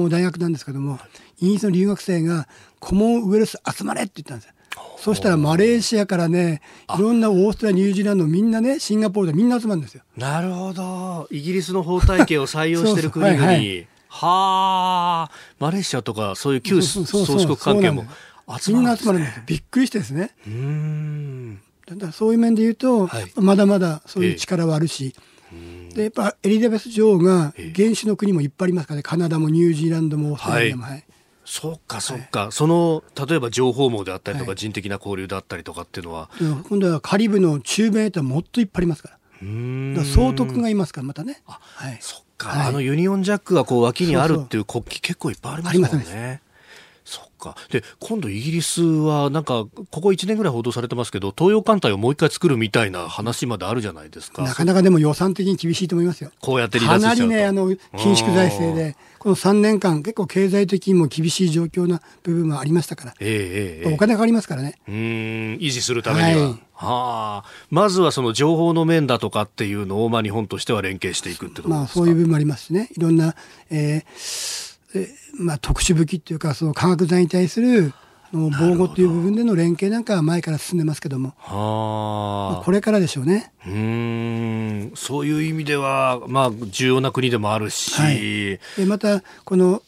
[0.08, 0.98] 大学なんですけども
[1.40, 2.48] イギリスの留学生が
[2.80, 4.54] コモンウェルス集まれって言ったんですよ。
[4.96, 6.62] そしたらマレーシアからね、
[6.96, 10.02] いろんなオーストラリア、ニュージーランド、みんなね、シンガポールでみんな集まるんですよ。
[10.16, 11.28] なるほど。
[11.30, 13.44] イギリスの法体系を採用してる国々。
[13.46, 20.34] はい、はあ、マレーシアとかそういう旧宗主国関係も集まるんです、ね、みんな集まるんですびっくりしてですね。
[20.46, 21.60] うん。
[21.86, 25.14] だそういう面で言うと、はい、まだまだそういう力はあるし、
[25.52, 29.02] えー、でやっぱエリザベス女王が原種の国もいっぱいありますからね。
[29.02, 31.04] カナダもニュージーランドもオーストラリアも、はい、
[31.44, 36.30] そうかそうか、はい、その例えば情報網であったりとか、人的な交流であったりとかっていうのは？
[36.68, 39.18] 今度はカリブの中米とはもっといっぱいありますから。
[39.94, 41.42] だ総督がいますからまたね。
[41.44, 46.40] はい、そっか、はい、あのユニオンジャックがこう脇にあるっていう国旗結構いっぱいありますもんね。
[47.04, 47.54] そっか。
[47.70, 54.42] で、今度イギリスは、なんか、ここ1年ぐらい報道されてますけど、東洋艦隊をもう一回作るみたいな話まであるじゃないですか。
[54.42, 56.30] なかなかでも予算的に厳しいと思いますよ。
[56.40, 63.14] こうやって離脱かなりね、あの、緊縮財政で、この3年間、結構経済的にも厳しい状況な部分もありましたから。
[63.20, 64.78] ええー、お金かかりますからね。
[64.88, 66.48] うん、維持するためには。
[66.48, 73.36] はいはあ、まずはその情報の面だとかっていうのを、まあ、日本としては連携していくってことですか、まあ、そういう部分もありますしね、いろんな、
[73.70, 74.73] えー、
[75.38, 77.92] まあ、特殊武器っていうかその化学剤に対する
[78.32, 83.52] 防護という部分での連携なんかは前から進んでますけども、はあ、これからでしょうね。
[83.66, 84.92] うん。
[84.96, 88.20] そういう意味では、まあ、重要な国でもあるし、はい、
[88.76, 89.82] でまたこの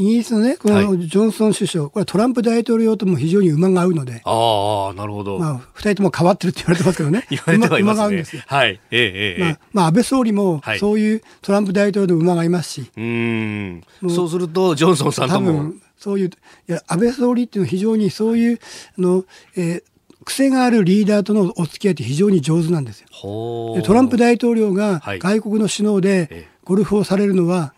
[0.00, 5.38] イギリスのね、このジョンソン首相、はい、これはトランプ大統領とも非常に馬が合うので、ああ、なるほど。
[5.38, 7.26] まあ、二人とも変わってるって言われてますけどね。
[7.30, 8.02] 言われてはいますね。
[8.02, 8.42] 馬が合うんですよ。
[8.46, 8.68] はい。
[8.68, 9.42] ええ、ええ。
[9.42, 12.90] まあ、まあ、安倍総理も、そういうトランプ大統領の馬がいますし。
[12.96, 13.82] うん。
[14.08, 15.50] そうすると、ジョンソンさんとも。
[15.50, 16.32] 多分、そういう、い
[16.72, 18.58] や、安倍総理っていうのは非常にそういう、
[18.98, 19.24] あの、
[19.56, 23.08] えー、癖があるリーダーとのお付き合いって非常に上手なんですよ。
[23.74, 27.74] でトランプ大統領が外国の首脳でゴルフをされるのは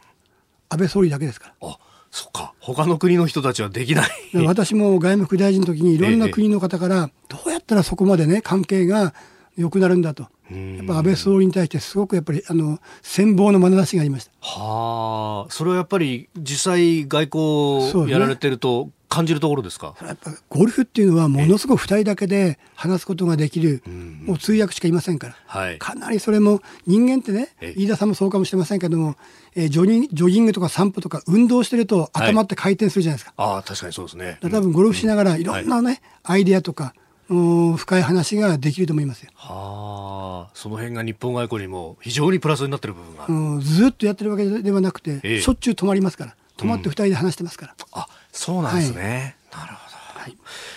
[0.69, 1.79] 安倍総理だけですから。
[2.13, 2.53] そっか。
[2.61, 4.11] 他の国の人たちはできない。
[4.47, 9.15] 私も外務副大臣の時にいろんな国の方からどうやったらそこまでね関係が
[9.57, 10.29] 良くなるんだと。
[10.51, 14.33] やっぱ安倍総理に対してすごくやっぱりあの羨望の眼差しがありました。
[14.41, 15.51] はあ。
[15.51, 23.83] それはやっぱり実際外交やられてると感じるところですか、ね、やっぱゴルフっていうのはものすごく2人だけで話すことができる、
[24.25, 29.17] もう通訳しかいませんから、はい、かなりそれも人間ってね飯田さんもそうかもしれませんけども、
[29.55, 34.39] えー、ジョギジョギングとか散歩とか運動してると頭って回転するじゃないですか、はい、ああ確かにそうですね。
[34.41, 35.45] 多分ゴルフしながらい。
[35.45, 36.95] ろんなね、アイデアとか
[37.29, 39.31] 深い話ができると思いますよ。
[39.35, 43.27] はあ、その辺が日本外交にも非常にプラスになってる部分が。
[43.29, 47.75] うん、ずっとやってるわけではなくて、ええ、しょっちゅう止まりますから、止まって二人で話してますから。
[47.79, 49.37] うん、あ、そうなんですね。
[49.51, 49.82] はい、なるほど。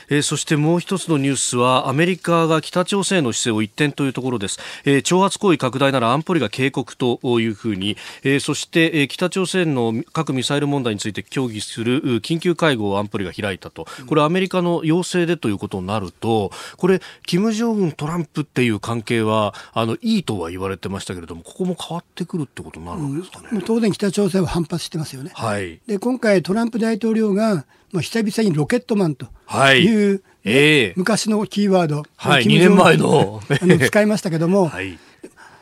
[0.09, 13.85] えー、そしてもう一つのニュースはアメリカが北朝鮮の姿勢を一転というところです、えー、挑発行為拡大なら安保理が警告というふうに、えー、そして、えー、北朝鮮の核ミサイル問題について協議する緊急会合を安保理が開いたと。
[14.07, 29.25] これアメリカの要請でということになるとこれ金正恩トランプっていう関係はあのいいとは言われてましたけれどもここも変わってくるってことになるんですかね、うん、当然北朝鮮は反発してますよね、はい、で今回トランプ大統領がまあ、久々にロケットマンと
[29.73, 33.41] いう、ね、えー、昔のキーワード、はい、2年前の。
[33.49, 34.99] あの使いましたけども、 はい、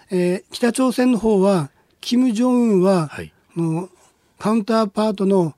[0.10, 1.70] えー、北朝鮮の方は、
[2.02, 3.88] 金正恩は、はい、の
[4.40, 5.54] カウンターパートの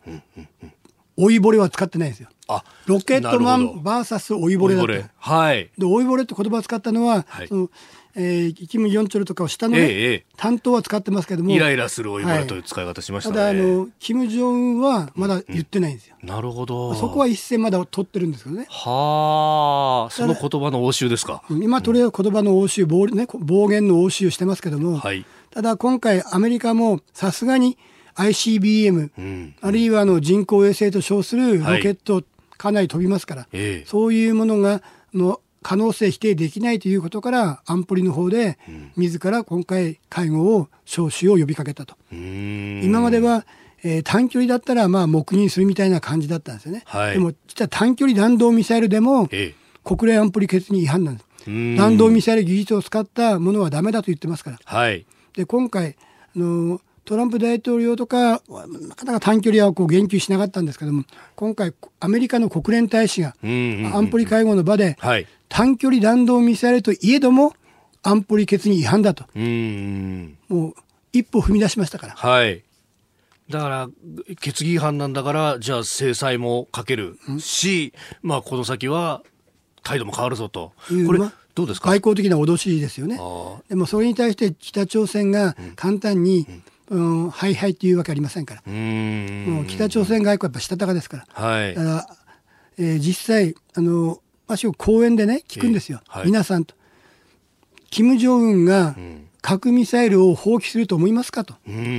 [1.17, 2.29] 老いぼれは使ってないんですよ。
[2.47, 5.09] あロケットマン VS 老いぼれだと。
[5.17, 7.69] はい、で老いぼれって言葉を使ったのは、はい、その
[8.17, 11.51] えー、キム・ヨンチョルとかを下の、ね、ええ、担当は使ってますけども。
[11.51, 16.95] イライラするおいという使い方しましたね、はい、ただあのキム・ジョンはまだ言ってないんですよ、うん、なるほど。
[16.95, 18.67] そこは一線まだ取ってるんですけどね。
[18.69, 20.13] はあ。
[20.13, 21.43] その言葉の応酬ですか？
[21.49, 27.77] 今とりあえず言葉の応酬暴,、ね、暴言の応酬してますけども、はい、ただ今回アメリカもさすがに
[28.15, 32.23] ICBM、うん、あるいはあの人工衛星と称するロケット、
[32.57, 34.81] かなり飛びますから、ええ、そういうものが
[35.13, 38.59] の可能性否定できないということから安保理の方で
[38.95, 41.95] 自ら今回会合を招集を呼びかけたと。
[42.11, 43.45] 今までは
[43.87, 46.81] えー、短距離だったらまあ黙認するみたいな感じだったんですよね。
[46.87, 49.29] はい、でも実は短距離弾道ミサイルでも
[49.83, 51.77] 国連安保理決議違反なんです。
[51.77, 54.59] 弾道ミサイル技術を使ったものはダメだと言ってますから。
[54.65, 55.95] はい、で今回
[56.35, 61.03] あのトランプ大統領とかなかなか短距離はこう言及しなかったんですけども
[61.35, 67.53] 今回アメリカの国連大使が安保理会合の場で、はい、短距離弾道ミサイルといえども
[68.01, 69.23] 安保理決議違反だと。
[69.33, 70.73] もう
[71.13, 72.13] 一歩踏み出しましたから。
[72.13, 72.63] はい。
[73.49, 73.89] だから
[74.41, 77.17] 決議違反なんだからじゃあ制裁もかける。
[77.39, 79.23] し、まあ、この先は
[79.83, 80.73] 態度も変わるぞと。
[81.07, 81.19] これ
[81.55, 81.89] どうですか？
[81.89, 83.19] 外交的な脅しですよね。
[83.69, 88.61] でもそれに対して北朝鮮が簡単に、うん、うん、はいはいっていうわけありませんから。
[88.71, 91.27] もう北朝鮮外交はやっぱしたたかですから。
[91.29, 92.07] はい、だから、
[92.77, 96.75] えー、実際あの私を講演でね聞くんですよ、えーはい、皆さんと。
[97.89, 98.95] 金正恩が
[99.41, 101.53] 核ミサイルを放棄すると思いますかと、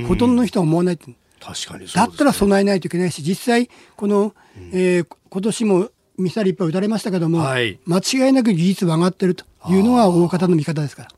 [0.07, 1.15] ほとんどの人は思わないって。
[1.39, 11.09] 確かに、ね、だったら備えないといけないし、実際、この、うん、えー、今年もミサイルいっぱい撃たれましたけども、はい、間違いなく技術は上がってるというのが大方の見方ですから。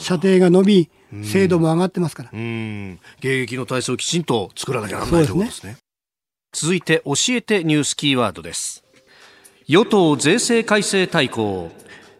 [0.00, 0.90] 射程が伸び、
[1.24, 2.30] 精度も上がってますから。
[2.30, 5.76] 迎撃の体制をきちんと作らなきゃならないということですね。
[6.52, 8.84] 続いて教えてニュースキーワードです。
[9.66, 11.70] 与党税制改正大綱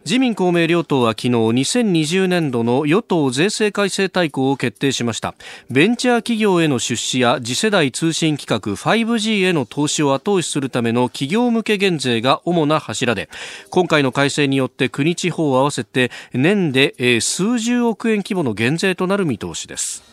[0.05, 5.35] 自民公明両党は昨日2020年度の与党税制改正大綱を決定しました。
[5.69, 13.29] ベンチャー企業への出資や次世代通信規格 5G への投資を後押しするための企業向け減税が主な柱で
[13.69, 20.08] 今回の改正によって国地方を合わせて年で数十億円規模の減税となる見通しです。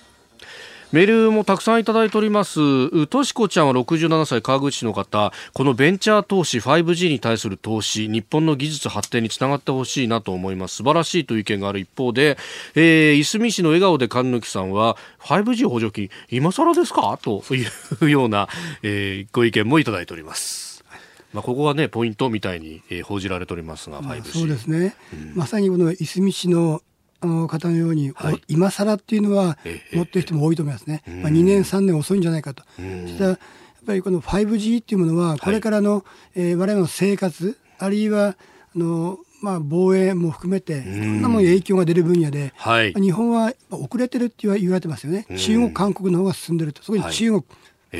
[0.93, 3.07] メールもたくさんいただいております。
[3.09, 10.77] としこちゃんは67歳川口市の方、このベンチャー投資 5G に対する投資、日本の技術発展につながってほしいなと思います。
[10.77, 12.39] 素晴らしいという意見がある一方で、
[12.77, 17.19] えー、いすみ市の笑顔で神抜さんは、5G 補助金、今更ですか？
[17.21, 17.67] とい
[18.03, 18.49] うような、
[18.83, 20.85] えー、ご意見もいただいております。
[21.33, 24.23] まあ、ここがね、ポイントみたいに、えー、報じられておりますが、5G。
[24.39, 24.95] そうですね。
[25.13, 26.81] うん、まさにこのいすみ市の
[27.21, 29.59] あの方のように、はい、今更っていうのは
[29.93, 33.39] 持ってる人も多いと思いますね、ええ、まあ、2年3年遅いんじゃないかと、そしたらやっ
[33.87, 36.03] ぱりこの 5G っていうものはこれからの、はい
[36.37, 38.37] えー、我々の生活あるいは
[38.75, 47.45] あのまあ、防衛も含めて、いろんなも影響が出る分野で、はい、日本は遅れてるって言われてますよね、中国、韓国の方が進んでると、そこに中国、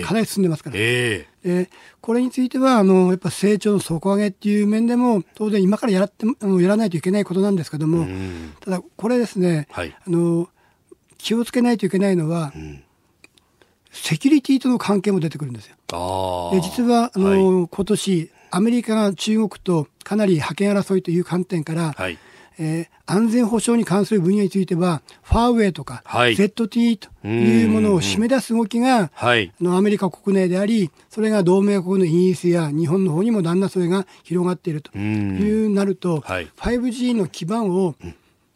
[0.05, 1.36] かなり進んでますから、えー、
[2.01, 8.07] これについてはあのやっぱ成長の底上げっていう面でも当然今からやらってあのやらないといけないことなんですけども、
[8.61, 10.49] ただこれですね、はい、あの
[11.19, 12.83] 気をつけないといけないのは、うん、
[13.91, 15.77] セキュリティとの関係も出てくるんですよ。
[16.53, 22.19] で実はあの、はい、今年アメリカが中国とかなり覇権争いという観点から、はい
[22.59, 37.95] えー、安全保障に関する分野については、ファーウェイとか、はい、ZT というものを締め出す動きが、はい、のアメリカ国内であり、それが同盟国のイギリスや日本の方にもだんだんそれが広がっているというなると、はい、5G の基盤を、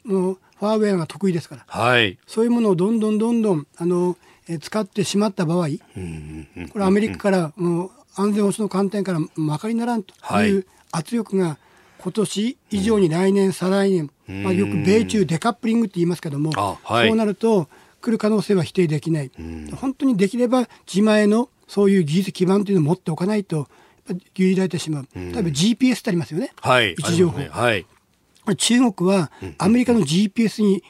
[0.06, 4.16] のファーウェイが得意ですから、はい、そういうものをどんどんどんどんあの、
[4.48, 5.68] え使ってしまった場合、
[6.72, 11.58] これアメリカからもう安全保障の観点からまかりならんという圧力が、
[12.02, 14.10] 今年以上に来年、再来年、
[14.42, 17.68] まあ、よく米中デカップリングって言いますけども、はい、そうなると
[18.00, 19.30] 来る可能性は否定できない、
[19.76, 23.68] 本当にできれば自前のそういう技術基盤というのを持っておかないと
[24.34, 27.48] 牛耳られてしまう、例えば GPS ってありますよね、はい、位置情報、ね。
[27.50, 27.86] はい、
[28.56, 30.82] 中国はアメリカの GPS に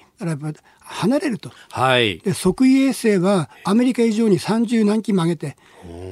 [0.91, 5.57] 離れると、はい、で測位衛星はアメリカ以上に30何機も上げて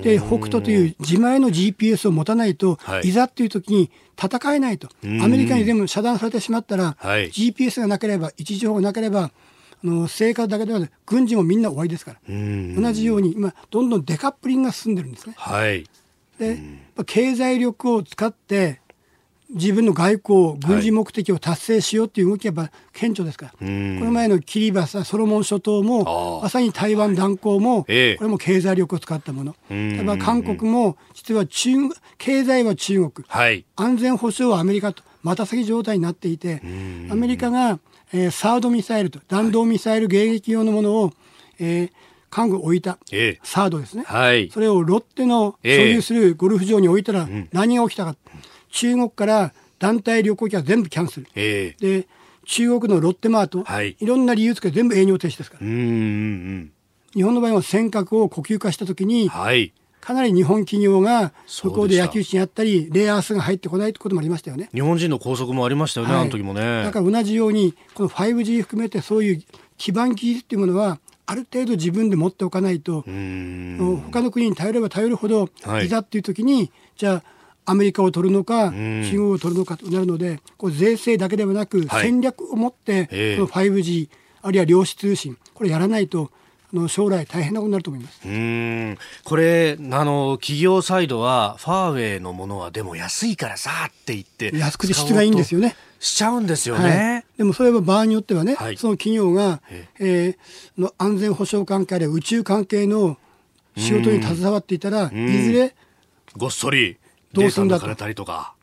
[0.02, 4.88] で北斗という自前の GPS を持たないと、はい、いざっていう時に戦えないと。
[5.22, 9.30] アメリカに全部遮断されてしまったら、はい、GPS がなければ位置情報がなければあ
[9.84, 12.20] の生活だけではなく軍事もみんな終わりですから。
[12.28, 15.34] 同じように今どんどんデカップリングが進んでるんですね。
[15.36, 15.84] はい、
[16.38, 16.58] で
[17.04, 18.80] 経済力を使って
[19.50, 31.76] 自分の外交、軍事目的を達成しようという動きがやっぱ顕著ですから、この前のキリバス、ソロモン諸島も、まさに台湾断交も、これも経済力を使ったもの、例えば韓国も、実は中
[32.18, 36.60] 経済は中国、はい、安全保障はアメリカと、また先状態になっていて、
[37.10, 37.78] アメリカが、
[38.12, 41.12] えー、サードミサイルと、弾道ミサイル迎撃用のものを、
[41.58, 41.90] えー、
[42.30, 48.16] 韓国置いた、えー、サードですね、はい、それをロッテの所有するゴルフ場に置いたら、何が起きたか。
[48.70, 51.26] 中国から団体旅行客は全部キャンセル。
[51.34, 52.08] えー、で、
[52.44, 55.66] 中国のロッテマート、はい、いろんな理由つけて全部営業停止ですから。
[55.66, 56.72] うんうんうん
[57.14, 64.68] 日本の場合は尖閣を呼吸化したときに、はい、かなり日本企業がそこで焼き討ちにあったり、レアアースが入ってこないってこともありましたよね。
[64.72, 66.84] 日本人の拘束もありましたよね、はい、あの時もね。
[66.84, 69.42] だから同じように、この 5G 含めてそういう
[69.76, 75.50] 基盤技術っていうものは、ある程度自分で持っておかないと、他の国に頼れば頼るほど、
[75.82, 77.22] いざっていう時に、じゃあ、
[77.70, 83.06] アメリカを取るのか、中国を取るのかとなるので、これ税制だけではなく、戦略を持って、
[83.36, 84.08] この 5G、
[84.42, 86.30] あるいは量子通信、これやらないと、
[86.72, 88.20] の将来大変なことになると思います。
[88.26, 88.98] うん。
[89.24, 95.76] これあの企業サイドはファーウェイのものはでも安いからさって言って安くて質がいいんですよね。
[95.98, 99.60] しちゃうんですよね、はい、でもそれは場合によってはね、はい、その企業が、
[99.98, 103.16] えー、の安全保障関係で宇宙関係の
[103.76, 105.74] 仕事に携わっていたらいずれ
[106.36, 106.98] ごっそり
[107.32, 107.86] どうするんだと。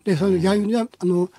[0.04, 1.30] で、それ逆に、あの、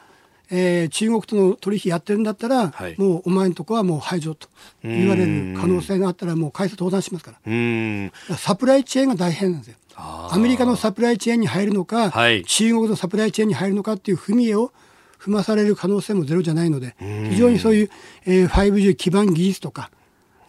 [0.50, 4.48] えー、中国との取引やってるんだったら、はい、もうお前のとこはもう排除と
[4.82, 8.36] 言われる可能性があったら、もう会社倒産しますから。
[8.36, 9.76] サプライチェーンが大変なんですよ。
[9.96, 14.72] アメリカのサプライチェーンに入るのか、はい、中国のサプライチェーンに入るのかっていう踏み絵を
[15.18, 16.94] 踏まされる可能性もゼロじゃないので、
[17.30, 17.90] 非常にそういう、
[18.26, 19.90] えー、5G 基盤技術とか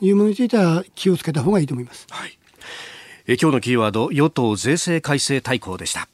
[0.01, 2.05] いうものについては気をつけた方がいいと思います。
[2.09, 2.37] はい、
[3.25, 6.09] え今日のキーワード、与党税制改正大綱でした。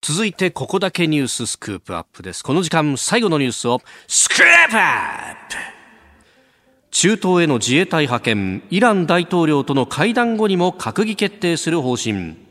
[0.00, 2.44] 続いてここだけニューススクープアップです。
[2.44, 4.38] この時間最後のニュースをスクー
[4.70, 5.56] プアップ
[6.90, 12.47] 中東への自衛隊派遣、イラン大統領との会談後にも閣議決定する方針。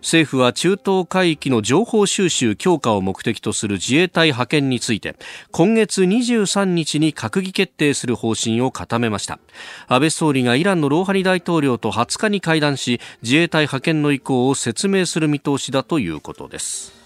[0.00, 5.16] 政府は中東海域の情報収集強化を目的とする自衛隊派遣について
[5.50, 9.38] 今月23日に閣議決定する方針を固めました。
[9.86, 16.97] 安倍総理がイランのローハリ大統領と20日に会談し自衛隊派遣の意向を説明する見通しだということです。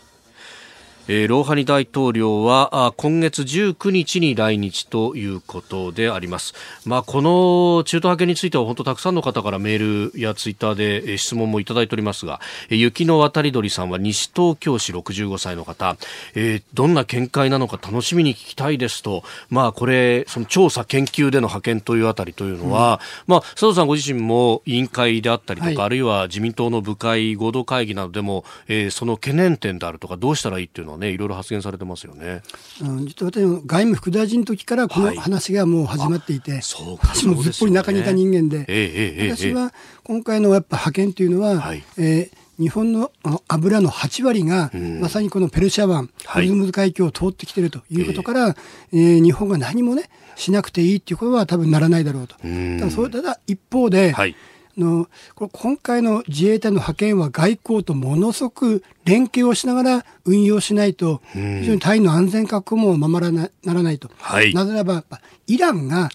[1.08, 6.54] えー、ローハニ大統領は今月19日に来日ということであります。
[6.86, 15.96] まあ、この中途派遣については本当たくさんの方からメールやツイッターで質問もいただいておりますが、雪の渡り鳥さんは西東京市65歳の方、
[16.36, 32.42] えー、どんな見解なのか楽しみに聞きたいですと、まあ、これ、その調査研究での派遣というあたりというのは、うん、まあ、佐藤さんご自身も委員会であったりとか、はい、あるいは自民党の部会合同会議などでも、えー、その懸念点であるとか、どうしたらいいっていうのはね、いろいろ発言されてますよね。
[32.80, 39.72] うん、実は私も外務副大臣の時からこの話がもう始まっていて、はい、私もずっぽり中にいた人間で、えーえー、私は
[40.04, 43.10] 今回のやっぱ派遣というのは、はい、えー日本の
[43.48, 44.70] 油の8割が、
[45.00, 48.54] まさにこのペルシャ湾、ホルムズ海峡を通ってきているということから、はい、
[48.92, 52.36] えー、日本が何もね、しなくていいっていうことは多分ならないだろうと。
[52.36, 54.36] ただそれただ一方で、はい
[54.76, 64.10] のこれ今回の自衛隊の派遣は外交とものすごく連携をしながら運用しないと、非常に隊員の安全確保も守らなならないと。
[64.18, 65.04] はい、なぜならば、
[65.46, 66.08] イランが、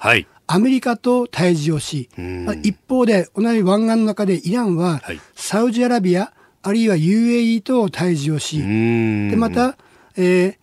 [0.47, 2.09] アメリカと対峙をし、
[2.63, 5.01] 一方で同じ湾岸の中でイランは、
[5.35, 6.31] サウジアラビア、
[6.63, 9.77] あるいは UAE と対峙をし、でまた、
[10.15, 10.55] えー、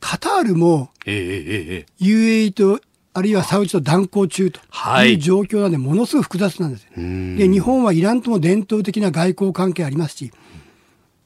[0.00, 2.80] カタールも、UAE と
[3.14, 4.60] あるいはサウジと断交中と
[5.04, 6.86] いう状況なんで、ものすごく複雑なんです。
[6.96, 10.32] で、日本はイランとも伝統的な外交関係ありますし、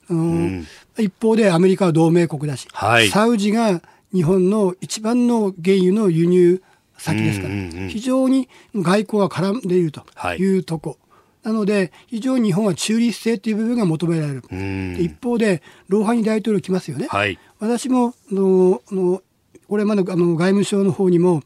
[0.09, 0.67] うん、
[0.99, 3.83] 一方でアメリカは同盟国だし、はい、サウジが
[4.13, 6.63] 日本の一番の原油の輸入
[6.99, 10.03] 先ですから、非常に外交が絡んでいると
[10.39, 10.59] い。
[10.59, 10.91] うとこ。
[10.91, 10.99] はい
[11.47, 14.43] なので、非常に日本は中立性という部分が求められる。
[15.01, 17.07] 一方で、ローハニ大統領来ますよね。
[17.09, 19.23] はい、私ものの、
[19.69, 21.45] これまであの外務省の方にも、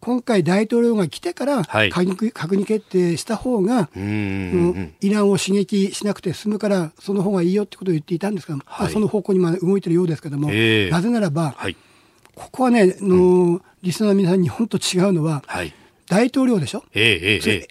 [0.00, 11.76] 今回大統領が来てから閣議決定した方が、イランを刺激しなくて済むからその方がいいよってことを言っていたんですが、はい、その方向にま動いてるようですけども、えー、なぜならば、はい、
[12.34, 15.74] ここはねの、うん、リスナーの皆さん日本と違うのは、はい、
[16.08, 17.68] 大統領でしょ、えーえー、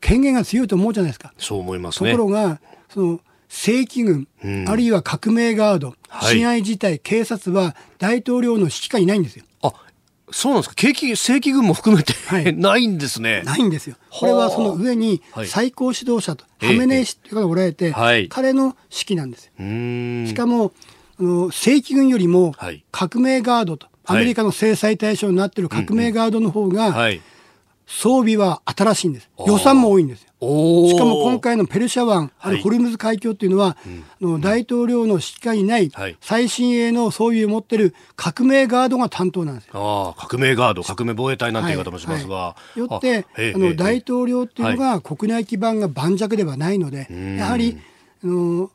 [0.00, 1.32] 権限が強いと思うじゃないですか。
[1.38, 5.94] そう思います、ね、ところがその正規軍、うん、あるいは革命ガード、
[6.28, 9.44] 治安自体、警察は大統領の指揮下にないんですよ。
[10.28, 10.74] あそうなんですか？
[10.74, 13.42] 景気正規軍も含めて、はい、 ないんですね。
[13.44, 13.96] ないんですよ。
[14.10, 19.52] これはその上に最高指導者と、はい、ハメネイ師という方がおられて、はい、彼の指揮なんですよ。
[20.28, 20.72] しかも、
[21.18, 22.54] あの正規軍よりも
[22.90, 26.92] 革命ガードと、アメリカの制裁対象になっている革命ガードの方が、
[27.86, 29.30] 装備は新しいんです。
[29.46, 30.28] 予算も多いんですよ。
[30.88, 33.76] しかも今回のペルシャ湾、あのホルムズ海峡っていうのは、
[34.20, 40.14] はい、大統領の指揮下にない最新鋭の装備を持ってる革命ガードが担当なんですよ。
[40.18, 42.34] あ革命ガード、革命防衛隊なんて言い方もしますが。
[42.34, 42.80] はい。
[42.80, 47.06] はい、よって、あの大統領っていうのが国内基盤が盤石ではないので、
[47.38, 47.78] やはり、
[48.24, 48.70] あの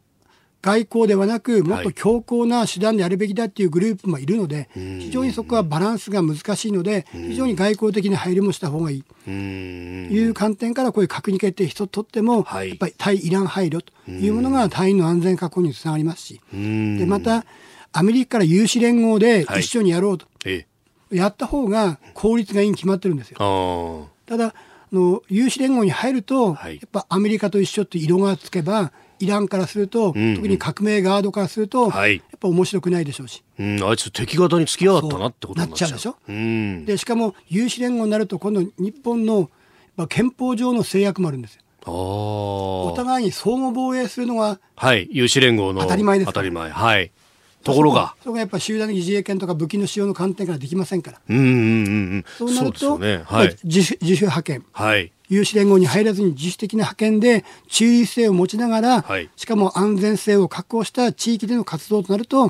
[0.61, 9.03] 外交ではなく、もっと強硬な手段でやるべきだっていうグループもいるので、非常にそこはバランスが難しいので、非常に外交的な配慮もした方がいい。
[9.25, 17.45] という観点から、こういう閣議決定一つとっても、やっぱり対イラン配慮というものが隊員の安全確保につながりますし、でまた、
[17.93, 20.27] アメリカから有志連合で一緒にやろうと、
[21.11, 24.09] やった方が効率がいいに決まってるんですよ。
[24.27, 24.53] ただ
[24.91, 28.91] の有志連合に入ると、やっぱアメリカと一緒って色がつけば、
[29.21, 33.43] イランからすると、うんうん、特に革命ガードからすると、はい、やっぱ面白くないでしょうし。
[33.59, 36.15] うん、あいつ敵方に付き合ったなってことになっちゃうでしょ？
[36.27, 39.49] うん、でしかも有志連合になると今度日本の
[40.09, 41.61] 憲法上の制約もあるんですよ。
[41.85, 46.27] お互いに相互防衛するのが、はい、有志連合の当たり前です。
[46.27, 46.69] 当たり前。
[46.69, 47.11] はい。
[47.63, 48.15] ところが。
[48.23, 51.21] そこがやっぱ集団的自衛権とか武器の使用の観点からできませんから。
[51.29, 51.47] うんうんう
[52.17, 52.25] ん。
[52.37, 54.65] そうなると、ねはい、自主自主派遣。
[54.71, 55.11] はい。
[55.31, 62.49] 有志連合に入らずに自主的な派遣で中立性を持ちながら、はい、しかも安全性を確保した地域での活動となると、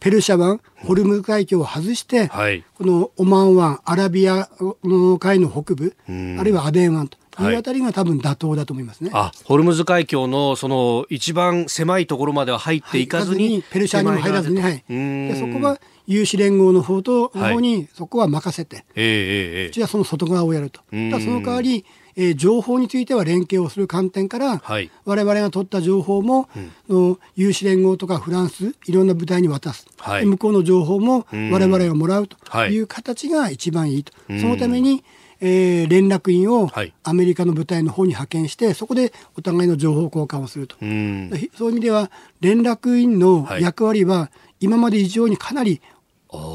[0.00, 4.48] ペルシャ湾、ホルムズ海峡を外して、はい、このオマーン湾、アラビア
[4.82, 7.20] の海の北部、あるいはアデン湾と。
[7.38, 9.10] いうあたりが多分妥当だと思いますね。
[9.14, 14.84] あ、ホルムズ海峡のその一番狭いところまでは入っていかずに、はい、ペルシャにも入らずに、はい。
[14.88, 15.80] でそこは
[16.10, 20.80] 有志連合の方との方にそこは任せて、はい、えー、うちはその外側をやると。
[20.80, 21.86] だその代わり、
[22.16, 26.48] えー、情報については連携をする観点から、はい、我々が取った情報も、
[26.88, 32.36] うん、有志連合とかフランスいろんな部隊に渡す、はい、向こうの情報も我々がもらうと
[32.66, 32.76] い。
[32.80, 35.04] う形が一番いいと、そのために
[35.42, 36.70] えー、連絡員を
[37.02, 40.76] アメリカの部隊の方に派遣して、そこでお互いの情報交換をすると。
[40.76, 41.38] そうい
[41.70, 44.30] う意味では、連絡員の役割は、
[44.60, 45.80] 今まで以上にかなり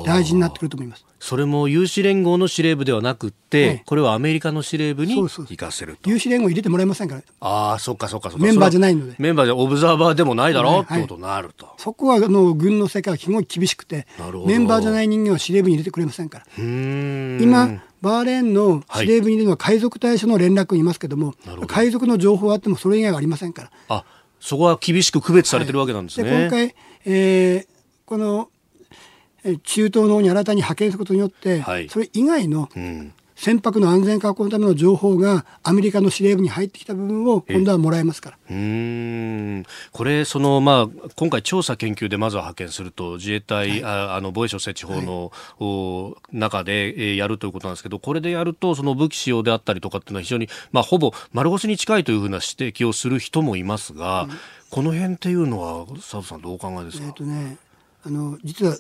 [0.05, 1.05] 大事になってくると思います。
[1.19, 6.09] それも有志連合の司令部ではなくて、はい、これはアメリカの司令部に行かせると。
[6.09, 7.21] 有志連合入れてもらえませんから。
[7.39, 8.45] ああそっかそっかそっか。
[8.45, 9.15] メンバーじゃないので。
[9.17, 10.69] メンバーでオブザーバーでもないだろ？
[10.69, 11.67] う、はい、ってことになると。
[11.77, 14.07] そこはあの軍の世界はすごい厳しくて
[14.45, 16.45] メンバーじゃない人間は司令部に入れてくれませんから。
[16.57, 23.71] 今バーレーンの司令部にいるのは海賊対象の連絡いますけども、はい、海賊の情報はあってもそれ以外はありませんから。
[23.89, 24.05] あ
[24.39, 27.67] そこは厳しく区別されてるわけなんですね、はい、今回、えー、
[28.05, 28.49] この
[29.63, 32.69] 中東の方に新たに派遣することによって、はい、それ以外の、
[33.35, 38.37] 船舶の安全確保のための情報がアメリカの司令部に入ってきた部分を今度はもらえますから。
[38.49, 39.65] うん。
[39.91, 54.29] これその、まあ、今回、調査研究でまずは派遣すると自衛隊、はい、ああの防衛省設置法の、はい、中で、えー、やるということなんですけどこれでやるとその武器使用であったりとかっていうのは非常に、まあ、ほぼ丸腰に近いというふうな指摘をする人もいますが、うん、
[54.69, 57.57] この辺っていうのは佐藤さんどうお考えですか、えーとね、
[58.05, 58.77] あの実は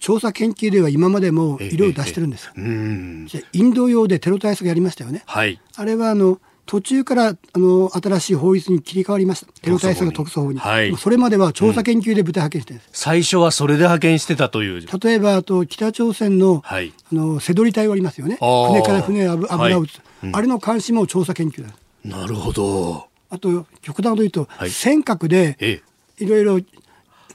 [0.00, 2.52] 調査研究では今までもいろいろ出してるんです。
[2.56, 5.22] インド洋でテロ対策やりましたよね。
[5.26, 9.52] はい、あれはあの途中からあの新しい法律に切り替わりました。
[9.60, 10.58] テロ対策特措法に。
[10.58, 14.86] はい、それまでは調査研究で部隊派遣してるんです、うん、最初はそれで派遣してたという。
[15.02, 18.38] 例えばあと北朝鮮の、はい、あの瀬取り隊はありますよね。
[18.40, 21.74] 船から船へ油を撃つ、はいうん、あれの監視も調査研究だ。
[22.02, 23.08] なるほど。
[23.28, 25.82] あと極端と言うと、はい、尖閣で
[26.18, 26.60] いろいろ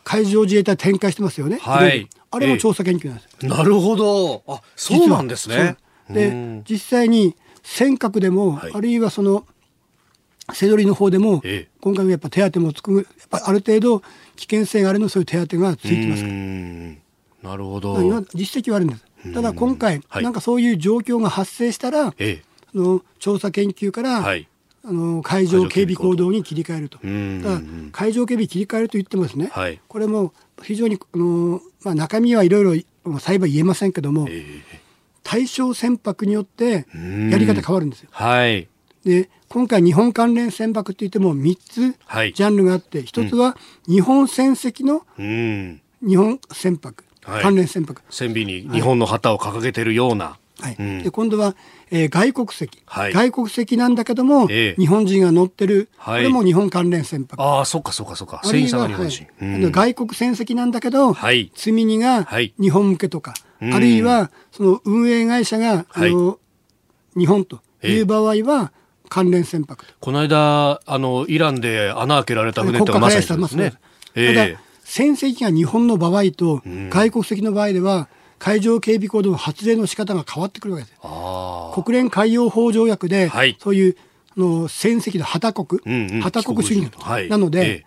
[0.03, 1.60] 海上自衛隊展開してますよね。
[1.62, 2.10] はい。
[2.32, 3.45] あれも調査研究なんです。
[3.45, 4.43] なるほど。
[4.47, 5.77] あ、そうなんですね。
[6.09, 9.45] で、実際に尖閣でも、はい、あるいはその、
[10.53, 14.01] 瀬取りの方でも、ええ、今回はやっぱ手当もつく、やっぱある程度
[14.36, 17.51] 危険性があるのそういう手当がついてますから。
[17.51, 17.95] なるほど。
[18.34, 19.34] 実績はあるんです。
[19.34, 24.47] ただ今回、なんかそういう状況が発生したら、ええ、の調査研究から、はい、
[24.84, 26.97] あの海上警備行動に切り替えると。
[26.99, 27.61] だ
[27.91, 34.61] 海上警備切り替えると言ってもですね、はい、これも非常にあの、まあ、中身はいろいろ裁判言えませんけども、えー、
[35.23, 36.88] 対象船舶によって
[37.32, 38.09] やり方変わるんですよ。
[38.11, 38.67] はい、
[39.03, 43.57] で今回日本関連船舶って言っても3つジャンルがあって、1つは
[43.88, 47.95] 日本船籍の日本船舶、関連船舶。
[48.09, 50.38] 船尾に日本の旗を掲げてるような。
[50.59, 51.55] はい、うん、で今度は、
[51.91, 57.41] えー、外国籍、はい、外国籍なんだけども、えー、日本人が乗ってる、はい、これも日本関連船舶。
[57.41, 58.41] ああ、そっかそっかそっか。
[58.43, 59.27] 船員さんが日本人。
[59.39, 62.27] はい、うん、外国船籍なんだけど、はい、積み荷が
[62.59, 66.39] 日本向けとか、はい、あるいはその運営会社が、あの
[67.17, 68.71] 日本という場合は、
[69.09, 73.73] 関連船舶この間あのイランで穴開けられた船ってまさにそうですね。
[74.13, 78.07] ただ船籍が日本の場合と外国籍の場合では、
[78.39, 80.95] 海上警備行動の発令の仕方が変わってくるわけです。
[81.83, 83.95] 国連海洋法条約で、はい、そういう
[84.37, 87.85] の船籍の旗国、うんうん、旗国主義、はい、なので、ええ、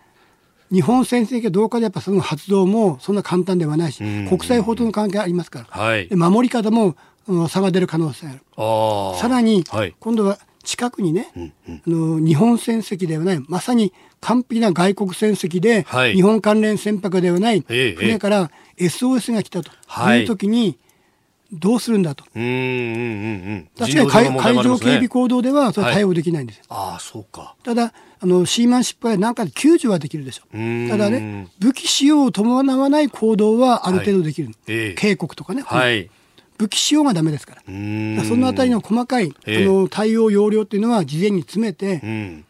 [0.71, 6.95] 日本船籍がどうかでやっぱその発動もそんな簡単ではないし、国際法との関係ありますから、はい、守り方も、
[7.27, 8.39] うん、差が出る可能性ある。
[8.55, 13.91] あさらに、はい、今度は近くにね、うんうん、あの日本船籍ではない、まさに
[14.21, 19.71] 完璧な外国船籍で、はい、日本関連船舶ではない船から SOS が来たと
[20.13, 20.77] いう時に、
[21.53, 22.25] どうするんだと。
[22.35, 22.51] うんうんう
[23.55, 26.63] ん、確かに海上警備行動ではそれ対応できないんですよ。
[26.67, 27.55] はい、ああ、そうか。
[27.63, 30.89] ただ、あの、シーマンシップは何かで救助はできるでしょう。
[30.89, 34.47] ただね、武器使用を伴わない行動はある程度できる。
[34.47, 35.61] はいえー、警告とかね。
[35.61, 36.09] はい。
[36.57, 37.61] 武器使用がダメですから。
[37.61, 42.43] そのあたりの細かい、えー、あの対応要領っていうのは事前に詰めて、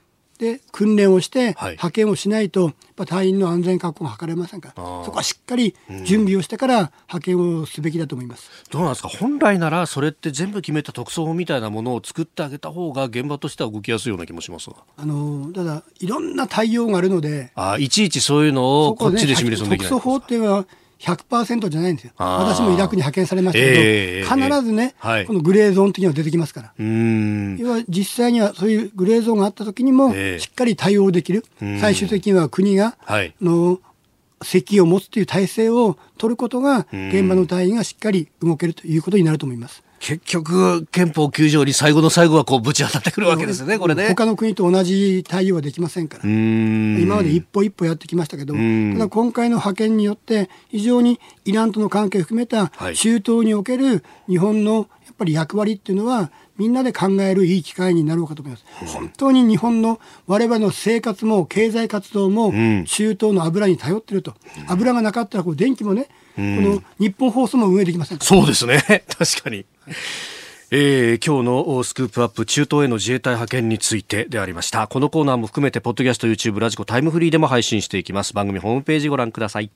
[0.43, 5.73] で訓練をして、派遣をしないと、やっぱ隊員の安全確保が図れませんから、そこはしっかり
[6.03, 6.73] 準備をしてから
[7.07, 20.65] 派遣をすべきだと思います、どうなんですか、本来なら、それって全部決めた特措法みたいなものを作ってあげた方が、現場としては動きやすいような気もしますあのただ、いろんな対応があるので、あいちいちそういうのをこっちでシミュレーションできない、特措法っていうのは
[21.03, 22.13] 100%じゃないんですよ。
[22.17, 26.73] 私もイラクに派遣されましたけど、えー、必ずね、えー、このグレーゾーン的には出てきますから。
[26.77, 31.43] 要は実際にはそういうグレーゾーンがあった時にも、しっかり対応できる。
[31.81, 33.81] 最終的には国が、はい、の
[34.41, 39.83] 責を持つという体制を取ることが、現場の隊員がしっかり動けるということになると思います。
[40.03, 44.09] 結局、憲法9条に最後の最後はこうぶち当たってくるわけですね、これね。
[44.09, 46.23] 他の国と同じ対応はできませんから。
[46.25, 48.59] 今まで一歩一歩やってきましたけど、た
[48.99, 58.65] だ今回の派遣によって、非常にイランとの関係を含めた中東における日本のやっぱり役割っていうのは、みんなで考えるいい機会になろうかと思います。
[58.93, 62.51] 本当に日本の我々の生活も経済活動も
[62.85, 62.85] 中
[63.19, 64.33] 東の油に頼ってると。
[64.67, 68.81] 油がなかったらこう電気もね、この日本放送も運営できませんそうですね。
[69.17, 69.65] 確かに。
[70.75, 79.69] えー、今日のスクープアップ中東への自衛隊派遣についてでありましたこのコーナーも含めてポッドキャスト YouTube ラジコタイムフリーでも配信していきます番組ホームページご覧ください